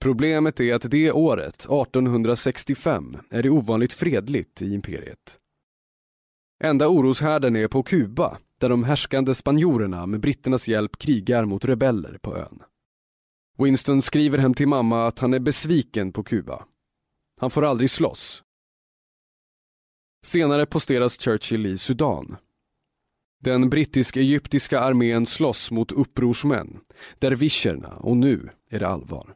Problemet 0.00 0.60
är 0.60 0.74
att 0.74 0.90
det 0.90 1.12
året, 1.12 1.54
1865, 1.54 3.16
är 3.30 3.42
det 3.42 3.50
ovanligt 3.50 3.92
fredligt 3.92 4.62
i 4.62 4.74
imperiet. 4.74 5.40
Enda 6.64 6.88
oroshärden 6.88 7.56
är 7.56 7.68
på 7.68 7.82
Kuba, 7.82 8.38
där 8.58 8.68
de 8.68 8.84
härskande 8.84 9.34
spanjorerna 9.34 10.06
med 10.06 10.20
britternas 10.20 10.68
hjälp 10.68 10.98
krigar 10.98 11.44
mot 11.44 11.64
rebeller 11.64 12.18
på 12.18 12.36
ön. 12.36 12.62
Winston 13.58 14.02
skriver 14.02 14.38
hem 14.38 14.54
till 14.54 14.68
mamma 14.68 15.06
att 15.06 15.18
han 15.18 15.34
är 15.34 15.38
besviken 15.38 16.12
på 16.12 16.24
Kuba. 16.24 16.64
Han 17.40 17.50
får 17.50 17.64
aldrig 17.64 17.90
slåss. 17.90 18.42
Senare 20.26 20.66
posteras 20.66 21.20
Churchill 21.20 21.66
i 21.66 21.78
Sudan. 21.78 22.36
Den 23.40 23.70
brittisk-egyptiska 23.70 24.80
armén 24.80 25.26
slåss 25.26 25.70
mot 25.70 25.92
upprorsmän, 25.92 26.80
dervischerna 27.18 27.96
och 27.96 28.16
nu 28.16 28.50
är 28.70 28.78
det 28.78 28.88
allvar. 28.88 29.34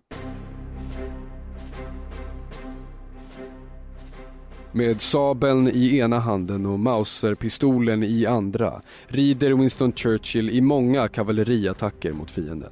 Med 4.73 5.01
sabeln 5.01 5.69
i 5.69 5.99
ena 5.99 6.19
handen 6.19 6.67
och 6.67 6.81
Mauserpistolen 6.81 8.03
i 8.03 8.27
andra 8.27 8.83
rider 9.07 9.55
Winston 9.55 9.93
Churchill 9.93 10.51
i 10.51 10.61
många 10.61 11.09
kavalleriattacker 11.09 12.13
mot 12.13 12.31
fienden. 12.31 12.71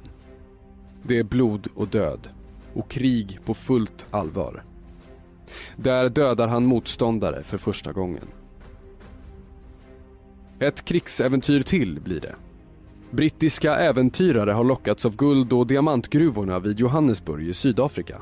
Det 1.03 1.17
är 1.17 1.23
blod 1.23 1.67
och 1.75 1.87
död 1.87 2.29
och 2.73 2.89
krig 2.89 3.39
på 3.45 3.53
fullt 3.53 4.05
allvar. 4.11 4.63
Där 5.75 6.09
dödar 6.09 6.47
han 6.47 6.65
motståndare 6.65 7.43
för 7.43 7.57
första 7.57 7.91
gången. 7.91 8.27
Ett 10.59 10.85
krigsäventyr 10.85 11.61
till 11.61 11.99
blir 11.99 12.21
det. 12.21 12.35
Brittiska 13.11 13.75
äventyrare 13.75 14.51
har 14.51 14.63
lockats 14.63 15.05
av 15.05 15.15
guld 15.15 15.53
och 15.53 15.67
diamantgruvorna 15.67 16.59
vid 16.59 16.79
Johannesburg 16.79 17.47
i 17.47 17.53
Sydafrika. 17.53 18.17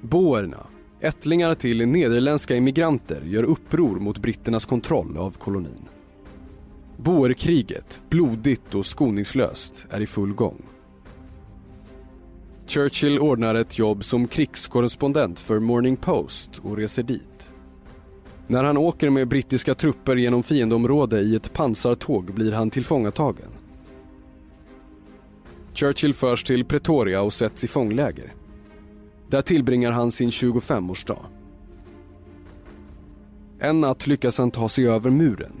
Boerna 0.00 0.66
Ättlingar 1.04 1.54
till 1.54 1.88
nederländska 1.88 2.56
immigranter 2.56 3.22
gör 3.24 3.42
uppror 3.42 4.00
mot 4.00 4.18
britternas 4.18 4.64
kontroll 4.64 5.16
av 5.16 5.30
kolonin. 5.30 5.88
Boerkriget, 6.96 8.02
blodigt 8.10 8.74
och 8.74 8.86
skoningslöst, 8.86 9.86
är 9.90 10.00
i 10.00 10.06
full 10.06 10.32
gång. 10.32 10.62
Churchill 12.66 13.18
ordnar 13.18 13.54
ett 13.54 13.78
jobb 13.78 14.04
som 14.04 14.28
krigskorrespondent 14.28 15.40
för 15.40 15.58
Morning 15.58 15.96
Post 15.96 16.50
och 16.62 16.76
reser 16.76 17.02
dit. 17.02 17.52
När 18.46 18.64
han 18.64 18.76
åker 18.76 19.10
med 19.10 19.28
brittiska 19.28 19.74
trupper 19.74 20.16
genom 20.16 20.42
fiendeområde 20.42 21.20
i 21.20 21.36
ett 21.36 21.52
pansartåg 21.52 22.34
blir 22.34 22.52
han 22.52 22.70
tillfångatagen. 22.70 23.50
Churchill 25.74 26.14
förs 26.14 26.44
till 26.44 26.64
Pretoria 26.64 27.22
och 27.22 27.32
sätts 27.32 27.64
i 27.64 27.68
fångläger. 27.68 28.32
Där 29.28 29.42
tillbringar 29.42 29.90
han 29.90 30.12
sin 30.12 30.30
25-årsdag. 30.30 31.18
En 33.58 33.80
natt 33.80 34.06
lyckas 34.06 34.38
han 34.38 34.50
ta 34.50 34.68
sig 34.68 34.88
över 34.88 35.10
muren. 35.10 35.52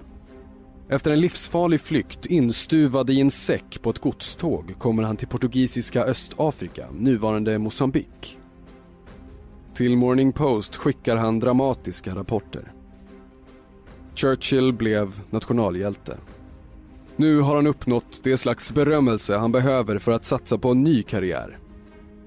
Efter 0.88 1.10
en 1.10 1.20
livsfarlig 1.20 1.80
flykt 1.80 2.26
instuvad 2.26 3.10
i 3.10 3.20
en 3.20 3.30
säck 3.30 3.82
på 3.82 3.90
ett 3.90 3.98
godståg 3.98 4.74
kommer 4.78 5.02
han 5.02 5.16
till 5.16 5.28
portugisiska 5.28 6.04
Östafrika, 6.04 6.86
nuvarande 6.98 7.58
Mosambik. 7.58 8.38
Till 9.74 9.96
Morning 9.96 10.32
Post 10.32 10.76
skickar 10.76 11.16
han 11.16 11.40
dramatiska 11.40 12.14
rapporter. 12.14 12.72
Churchill 14.14 14.72
blev 14.72 15.20
nationalhjälte. 15.30 16.16
Nu 17.16 17.40
har 17.40 17.56
han 17.56 17.66
uppnått 17.66 18.20
det 18.22 18.36
slags 18.36 18.72
berömmelse 18.72 19.36
han 19.36 19.52
behöver 19.52 19.98
för 19.98 20.12
att 20.12 20.24
satsa 20.24 20.58
på 20.58 20.70
en 20.70 20.82
ny 20.82 21.02
karriär. 21.02 21.58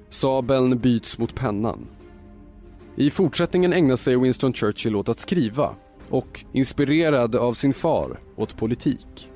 Sabeln 0.10 0.80
byts 0.80 1.18
mot 1.18 1.36
pennan. 1.36 1.88
I 2.96 3.10
fortsättningen 3.10 3.74
ägnar 3.74 3.96
sig 3.96 4.20
Winston 4.20 4.54
Churchill 4.54 4.96
åt 4.96 5.10
att 5.10 5.20
skriva 5.20 5.76
och, 6.10 6.46
inspirerad 6.54 7.36
av 7.36 7.54
sin 7.54 7.74
far, 7.74 8.20
åt 8.36 8.58
politik. 8.58 9.32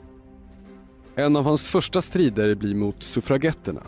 En 1.16 1.36
av 1.36 1.44
hans 1.44 1.70
första 1.70 2.02
strider 2.02 2.56
blir 2.56 2.76
mot 2.76 3.04
suffragetterna, 3.04 3.82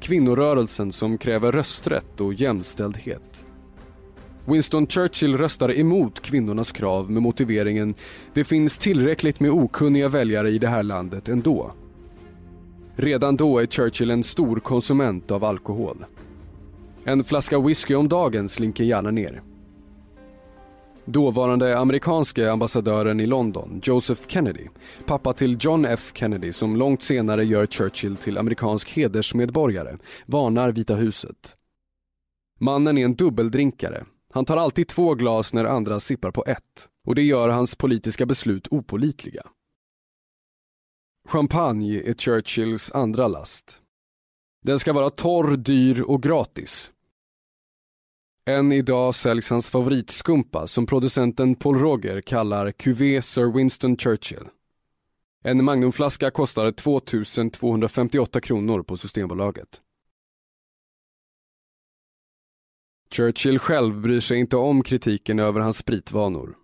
kvinnorörelsen 0.00 0.92
som 0.92 1.18
kräver 1.18 1.52
rösträtt 1.52 2.20
och 2.20 2.34
jämställdhet. 2.34 3.46
Winston 4.46 4.86
Churchill 4.86 5.38
röstar 5.38 5.78
emot 5.78 6.20
kvinnornas 6.20 6.72
krav 6.72 7.10
med 7.10 7.22
motiveringen 7.22 7.94
det 8.34 8.44
finns 8.44 8.78
tillräckligt 8.78 9.40
med 9.40 9.50
okunniga 9.50 10.08
väljare 10.08 10.50
i 10.50 10.58
det 10.58 10.68
här 10.68 10.82
landet 10.82 11.28
ändå. 11.28 11.72
Redan 12.96 13.36
då 13.36 13.58
är 13.58 13.66
Churchill 13.66 14.10
en 14.10 14.24
stor 14.24 14.60
konsument 14.60 15.30
av 15.30 15.44
alkohol. 15.44 16.04
En 17.06 17.24
flaska 17.24 17.58
whisky 17.60 17.94
om 17.94 18.08
dagen 18.08 18.48
slinker 18.48 18.84
gärna 18.84 19.10
ner. 19.10 19.42
Dåvarande 21.04 21.78
amerikanske 21.78 22.50
ambassadören 22.50 23.20
i 23.20 23.26
London, 23.26 23.80
Joseph 23.84 24.22
Kennedy, 24.28 24.68
pappa 25.06 25.32
till 25.32 25.56
John 25.60 25.84
F 25.84 26.12
Kennedy 26.14 26.52
som 26.52 26.76
långt 26.76 27.02
senare 27.02 27.44
gör 27.44 27.66
Churchill 27.66 28.16
till 28.16 28.38
amerikansk 28.38 28.90
hedersmedborgare, 28.90 29.96
varnar 30.26 30.72
Vita 30.72 30.94
huset. 30.94 31.56
Mannen 32.60 32.98
är 32.98 33.04
en 33.04 33.14
dubbeldrinkare. 33.14 34.04
Han 34.32 34.44
tar 34.44 34.56
alltid 34.56 34.88
två 34.88 35.14
glas 35.14 35.54
när 35.54 35.64
andra 35.64 36.00
sippar 36.00 36.30
på 36.30 36.44
ett 36.46 36.88
och 37.06 37.14
det 37.14 37.22
gör 37.22 37.48
hans 37.48 37.74
politiska 37.74 38.26
beslut 38.26 38.68
opolitliga. 38.70 39.42
Champagne 41.28 42.02
är 42.04 42.14
Churchills 42.14 42.92
andra 42.92 43.28
last. 43.28 43.80
Den 44.62 44.78
ska 44.78 44.92
vara 44.92 45.10
torr, 45.10 45.56
dyr 45.56 46.02
och 46.02 46.22
gratis. 46.22 46.90
Än 48.46 48.72
idag 48.72 49.14
säljs 49.14 49.50
hans 49.50 49.70
favoritskumpa 49.70 50.66
som 50.66 50.86
producenten 50.86 51.54
Paul 51.54 51.78
Roger 51.78 52.20
kallar 52.20 52.72
QV 52.72 53.20
Sir 53.20 53.52
Winston 53.52 53.96
Churchill. 53.96 54.48
En 55.44 55.64
Magnumflaska 55.64 56.30
kostar 56.30 56.72
2258 56.72 58.40
kronor 58.40 58.82
på 58.82 58.96
Systembolaget. 58.96 59.80
Churchill 63.10 63.58
själv 63.58 64.00
bryr 64.00 64.20
sig 64.20 64.38
inte 64.38 64.56
om 64.56 64.82
kritiken 64.82 65.38
över 65.38 65.60
hans 65.60 65.76
spritvanor. 65.76 66.56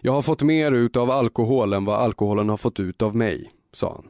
Jag 0.00 0.12
har 0.12 0.22
fått 0.22 0.42
mer 0.42 0.72
ut 0.72 0.96
av 0.96 1.10
alkohol 1.10 1.72
än 1.72 1.84
vad 1.84 2.00
alkoholen 2.00 2.48
har 2.48 2.56
fått 2.56 2.80
ut 2.80 3.02
av 3.02 3.16
mig, 3.16 3.52
sa 3.72 3.94
han. 3.94 4.08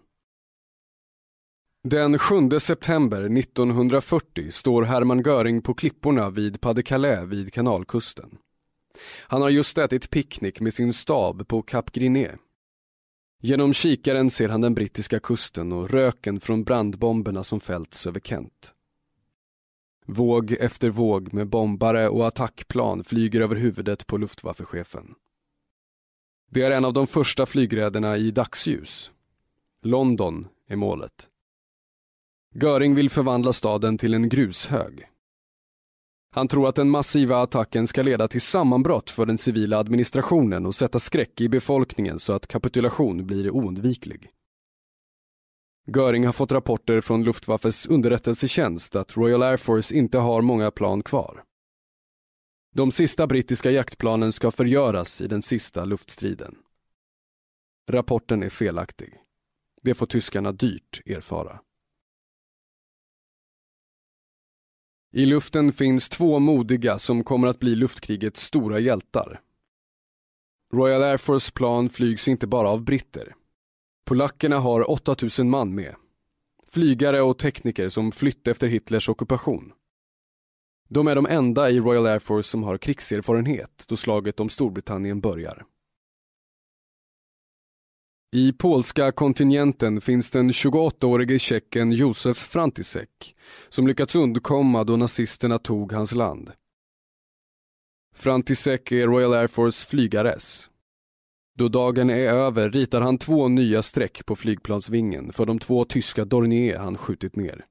Den 1.84 2.18
7 2.18 2.60
september 2.60 3.22
1940 3.38 4.50
står 4.50 4.82
Hermann 4.82 5.22
Göring 5.22 5.62
på 5.62 5.74
klipporna 5.74 6.30
vid 6.30 6.60
Pas 6.60 6.76
de 6.76 6.82
Calais 6.82 7.28
vid 7.28 7.52
kanalkusten. 7.52 8.38
Han 9.26 9.42
har 9.42 9.50
just 9.50 9.78
ätit 9.78 10.10
picknick 10.10 10.60
med 10.60 10.74
sin 10.74 10.92
stab 10.92 11.48
på 11.48 11.62
Cap 11.62 11.92
Griné. 11.92 12.30
Genom 13.40 13.72
kikaren 13.72 14.30
ser 14.30 14.48
han 14.48 14.60
den 14.60 14.74
brittiska 14.74 15.20
kusten 15.20 15.72
och 15.72 15.90
röken 15.90 16.40
från 16.40 16.64
brandbomberna 16.64 17.44
som 17.44 17.60
fällts 17.60 18.06
över 18.06 18.20
Kent. 18.20 18.74
Våg 20.06 20.52
efter 20.52 20.90
våg 20.90 21.32
med 21.34 21.48
bombare 21.48 22.08
och 22.08 22.26
attackplan 22.26 23.04
flyger 23.04 23.40
över 23.40 23.56
huvudet 23.56 24.06
på 24.06 24.16
Luftwaffechefen. 24.16 25.14
Det 26.50 26.62
är 26.62 26.70
en 26.70 26.84
av 26.84 26.92
de 26.92 27.06
första 27.06 27.46
flygräderna 27.46 28.16
i 28.16 28.30
dagsljus. 28.30 29.12
London 29.82 30.48
är 30.68 30.76
målet. 30.76 31.28
Göring 32.54 32.94
vill 32.94 33.10
förvandla 33.10 33.52
staden 33.52 33.98
till 33.98 34.14
en 34.14 34.28
grushög. 34.28 35.08
Han 36.34 36.48
tror 36.48 36.68
att 36.68 36.74
den 36.74 36.90
massiva 36.90 37.42
attacken 37.42 37.86
ska 37.86 38.02
leda 38.02 38.28
till 38.28 38.40
sammanbrott 38.40 39.10
för 39.10 39.26
den 39.26 39.38
civila 39.38 39.78
administrationen 39.78 40.66
och 40.66 40.74
sätta 40.74 40.98
skräck 40.98 41.40
i 41.40 41.48
befolkningen 41.48 42.18
så 42.18 42.32
att 42.32 42.46
kapitulation 42.46 43.26
blir 43.26 43.50
oundviklig. 43.50 44.30
Göring 45.86 46.26
har 46.26 46.32
fått 46.32 46.52
rapporter 46.52 47.00
från 47.00 47.24
Luftwaffes 47.24 47.86
underrättelsetjänst 47.86 48.96
att 48.96 49.16
Royal 49.16 49.42
Air 49.42 49.56
Force 49.56 49.94
inte 49.94 50.18
har 50.18 50.42
många 50.42 50.70
plan 50.70 51.02
kvar. 51.02 51.44
De 52.74 52.92
sista 52.92 53.26
brittiska 53.26 53.70
jaktplanen 53.70 54.32
ska 54.32 54.50
förgöras 54.50 55.20
i 55.20 55.26
den 55.26 55.42
sista 55.42 55.84
luftstriden. 55.84 56.54
Rapporten 57.90 58.42
är 58.42 58.50
felaktig. 58.50 59.14
Det 59.82 59.94
får 59.94 60.06
tyskarna 60.06 60.52
dyrt 60.52 61.00
erfara. 61.06 61.60
I 65.14 65.26
luften 65.26 65.72
finns 65.72 66.08
två 66.08 66.38
modiga 66.38 66.98
som 66.98 67.24
kommer 67.24 67.48
att 67.48 67.58
bli 67.58 67.74
luftkrigets 67.74 68.42
stora 68.42 68.78
hjältar. 68.78 69.40
Royal 70.74 71.02
Air 71.02 71.16
Force 71.16 71.52
plan 71.52 71.88
flygs 71.88 72.28
inte 72.28 72.46
bara 72.46 72.68
av 72.68 72.84
britter. 72.84 73.34
Polackerna 74.04 74.58
har 74.58 74.90
8000 74.90 75.50
man 75.50 75.74
med. 75.74 75.94
Flygare 76.66 77.20
och 77.20 77.38
tekniker 77.38 77.88
som 77.88 78.12
flytt 78.12 78.48
efter 78.48 78.68
Hitlers 78.68 79.08
ockupation. 79.08 79.72
De 80.88 81.06
är 81.06 81.14
de 81.14 81.26
enda 81.26 81.70
i 81.70 81.80
Royal 81.80 82.06
Air 82.06 82.18
Force 82.18 82.48
som 82.48 82.62
har 82.62 82.78
krigserfarenhet 82.78 83.84
då 83.88 83.96
slaget 83.96 84.40
om 84.40 84.48
Storbritannien 84.48 85.20
börjar. 85.20 85.64
I 88.34 88.52
polska 88.52 89.12
kontinenten 89.12 90.00
finns 90.00 90.30
den 90.30 90.50
28-årige 90.50 91.38
tjecken 91.38 91.92
Josef 91.92 92.36
Frantisek 92.36 93.36
som 93.68 93.86
lyckats 93.86 94.16
undkomma 94.16 94.84
då 94.84 94.96
nazisterna 94.96 95.58
tog 95.58 95.92
hans 95.92 96.14
land. 96.14 96.50
Frantisek 98.14 98.92
är 98.92 99.06
Royal 99.06 99.34
Air 99.34 99.46
Force 99.46 99.88
flygares. 99.88 100.70
Då 101.58 101.68
dagen 101.68 102.10
är 102.10 102.28
över 102.28 102.70
ritar 102.70 103.00
han 103.00 103.18
två 103.18 103.48
nya 103.48 103.82
streck 103.82 104.26
på 104.26 104.36
flygplansvingen 104.36 105.32
för 105.32 105.46
de 105.46 105.58
två 105.58 105.84
tyska 105.84 106.24
Dornier 106.24 106.78
han 106.78 106.98
skjutit 106.98 107.36
ner. 107.36 107.64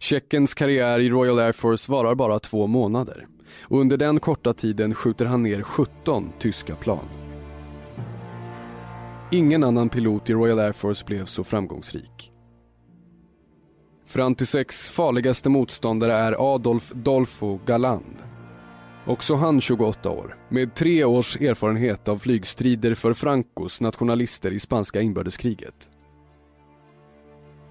Tjeckens 0.00 0.54
karriär 0.54 1.00
i 1.00 1.10
Royal 1.10 1.38
Air 1.38 1.52
Force 1.52 1.92
varar 1.92 2.14
bara 2.14 2.38
två 2.38 2.66
månader 2.66 3.26
och 3.60 3.80
under 3.80 3.96
den 3.96 4.20
korta 4.20 4.54
tiden 4.54 4.94
skjuter 4.94 5.24
han 5.24 5.42
ner 5.42 5.62
17 5.62 6.32
tyska 6.38 6.76
plan. 6.76 7.19
Ingen 9.32 9.64
annan 9.64 9.88
pilot 9.88 10.30
i 10.30 10.32
Royal 10.32 10.58
Air 10.58 10.72
Force 10.72 11.04
blev 11.06 11.24
så 11.24 11.44
framgångsrik. 11.44 12.32
Frantiseks 14.06 14.88
farligaste 14.88 15.48
motståndare 15.48 16.12
är 16.12 16.54
Adolf 16.54 16.92
Dolfo 16.94 17.60
Galand. 17.66 18.16
Också 19.06 19.34
han 19.34 19.60
28 19.60 20.10
år, 20.10 20.34
med 20.48 20.74
tre 20.74 21.04
års 21.04 21.36
erfarenhet 21.36 22.08
av 22.08 22.18
flygstrider 22.18 22.94
för 22.94 23.14
Francos 23.14 23.80
nationalister 23.80 24.50
i 24.50 24.58
spanska 24.58 25.00
inbördeskriget. 25.00 25.90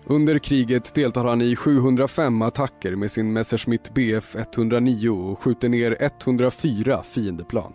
Under 0.06 0.40
kriget 0.40 0.96
deltar 0.96 1.26
han 1.26 1.42
i 1.42 1.56
705 1.56 2.42
attacker 2.42 2.96
med 2.96 3.12
sin 3.12 3.34
Messerschmitt 3.34 3.94
Bf 3.94 4.36
109 4.36 5.10
och 5.10 5.40
skjuter 5.40 5.70
ner 5.70 5.98
104 6.00 7.04
fiendeplan. 7.04 7.74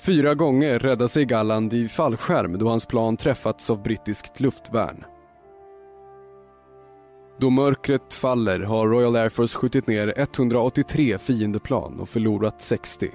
Fyra 0.00 0.34
gånger 0.34 0.78
räddade 0.78 1.08
sig 1.08 1.24
Galland 1.24 1.72
i 1.72 1.88
fallskärm 1.88 2.58
då 2.58 2.68
hans 2.68 2.86
plan 2.86 3.16
träffats 3.16 3.70
av 3.70 3.82
brittiskt 3.82 4.40
luftvärn. 4.40 5.04
Då 7.38 7.50
mörkret 7.50 8.14
faller 8.14 8.60
har 8.60 8.88
Royal 8.88 9.16
Air 9.16 9.28
Force 9.28 9.58
skjutit 9.58 9.86
ner 9.86 10.14
183 10.16 11.18
fiendeplan 11.18 12.00
och 12.00 12.08
förlorat 12.08 12.62
60. 12.62 13.10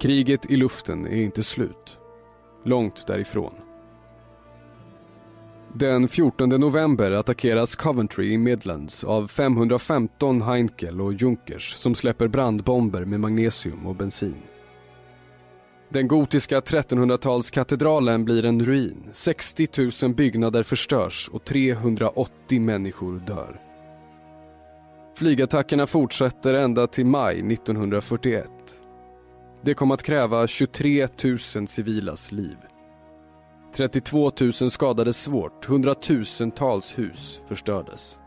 Kriget 0.00 0.50
i 0.50 0.56
luften 0.56 1.06
är 1.06 1.20
inte 1.20 1.42
slut. 1.42 1.98
Långt 2.64 3.06
därifrån. 3.06 3.52
Den 5.74 6.08
14 6.08 6.48
november 6.48 7.12
attackeras 7.12 7.76
Coventry 7.76 8.32
i 8.32 8.38
Midlands 8.38 9.04
av 9.04 9.28
515 9.28 10.42
Heinkel 10.42 11.00
och 11.00 11.12
Junkers 11.12 11.74
som 11.74 11.94
släpper 11.94 12.28
brandbomber 12.28 13.04
med 13.04 13.20
magnesium 13.20 13.86
och 13.86 13.96
bensin. 13.96 14.36
Den 15.92 16.08
gotiska 16.08 16.60
1300-talskatedralen 16.60 18.24
blir 18.24 18.44
en 18.44 18.64
ruin. 18.64 19.10
60 19.12 19.68
000 20.02 20.14
byggnader 20.14 20.62
förstörs 20.62 21.30
och 21.32 21.44
380 21.44 22.60
människor 22.60 23.22
dör. 23.26 23.60
Flygattackerna 25.16 25.86
fortsätter 25.86 26.54
ända 26.54 26.86
till 26.86 27.06
maj 27.06 27.52
1941. 27.52 28.46
Det 29.62 29.74
kom 29.74 29.90
att 29.90 30.02
kräva 30.02 30.46
23 30.46 31.08
000 31.24 31.38
civilas 31.68 32.32
liv. 32.32 32.56
32 33.74 34.32
000 34.40 34.52
skadades 34.52 35.22
svårt, 35.22 35.64
hundratusentals 35.64 36.98
hus 36.98 37.40
förstördes. 37.46 38.18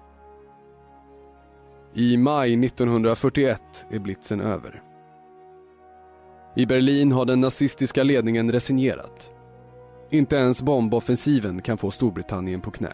I 1.93 2.18
maj 2.18 2.66
1941 2.66 3.61
är 3.91 3.99
blitzen 3.99 4.41
över. 4.41 4.85
I 6.58 6.66
Berlin 6.66 7.12
har 7.12 7.26
den 7.26 7.41
nazistiska 7.41 8.03
ledningen 8.03 8.51
resignerat. 8.51 9.32
Inte 10.10 10.36
ens 10.36 10.62
bomboffensiven 10.62 11.62
kan 11.62 11.78
få 11.78 11.91
Storbritannien 11.91 12.62
på 12.62 12.72
knä. 12.72 12.93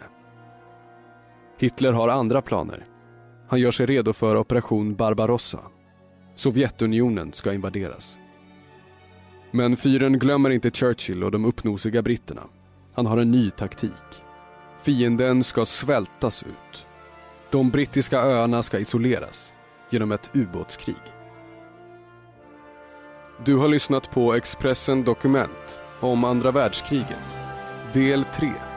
Hitler 1.58 1.94
har 1.94 2.08
andra 2.08 2.42
planer. 2.42 2.86
Han 3.48 3.60
gör 3.60 3.72
sig 3.72 3.86
redo 3.86 4.14
för 4.14 4.36
operation 4.36 4.96
Barbarossa. 4.96 5.60
Sovjetunionen 6.36 7.34
ska 7.34 7.54
invaderas. 7.54 8.20
Men 9.52 9.78
fyren 9.78 10.20
glömmer 10.20 10.50
inte 10.50 10.72
Churchill 10.72 11.24
och 11.24 11.32
de 11.32 11.46
uppnosiga 11.46 12.02
britterna. 12.02 12.44
Han 12.94 13.06
har 13.06 13.18
en 13.18 13.32
ny 13.32 13.50
taktik. 13.50 14.22
Fienden 14.84 15.44
ska 15.44 15.66
svältas 15.66 16.44
ut. 16.44 16.88
De 17.52 17.70
brittiska 17.70 18.20
öarna 18.20 18.64
ska 18.64 18.80
isoleras 18.80 19.54
genom 19.90 20.12
ett 20.12 20.32
ubåtskrig. 20.34 21.21
Du 23.46 23.58
har 23.58 23.68
lyssnat 23.68 24.12
på 24.12 24.34
Expressen 24.34 25.04
Dokument 25.04 25.80
om 26.00 26.24
andra 26.24 26.52
världskriget, 26.52 27.38
del 27.94 28.24
3. 28.24 28.71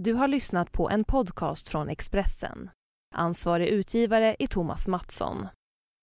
Du 0.00 0.14
har 0.14 0.28
lyssnat 0.28 0.72
på 0.72 0.90
en 0.90 1.04
podcast 1.04 1.68
från 1.68 1.88
Expressen. 1.88 2.70
Ansvarig 3.14 3.68
utgivare 3.68 4.36
är 4.38 4.46
Thomas 4.46 4.86
Mattsson. 4.86 5.46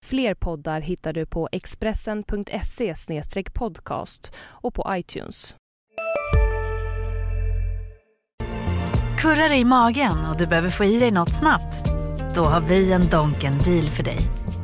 Fler 0.05 0.33
poddar 0.33 0.81
hittar 0.81 1.13
du 1.13 1.25
på 1.25 1.49
expressen.se 1.51 2.93
podcast 3.53 4.33
och 4.37 4.73
på 4.73 4.85
iTunes. 4.89 5.55
Kurrar 9.17 9.49
det 9.49 9.55
i 9.55 9.65
magen 9.65 10.25
och 10.31 10.37
du 10.37 10.47
behöver 10.47 10.69
få 10.69 10.83
i 10.83 10.99
dig 10.99 11.11
något 11.11 11.39
snabbt? 11.39 11.85
Då 12.35 12.43
har 12.43 12.61
vi 12.61 12.93
en 12.93 13.09
Donken 13.09 13.57
deal 13.57 13.89
för 13.89 14.03
dig. 14.03 14.19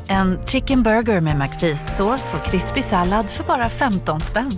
En 0.08 0.46
chicken 0.46 0.82
burger 0.82 1.20
med 1.20 1.36
McFeast-sås 1.36 2.34
och 2.34 2.44
krispig 2.44 2.84
sallad 2.84 3.26
för 3.26 3.44
bara 3.44 3.70
15 3.70 4.20
spänn. 4.20 4.50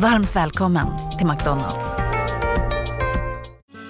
Varmt 0.00 0.36
välkommen 0.36 0.86
till 1.18 1.26
McDonalds. 1.26 2.17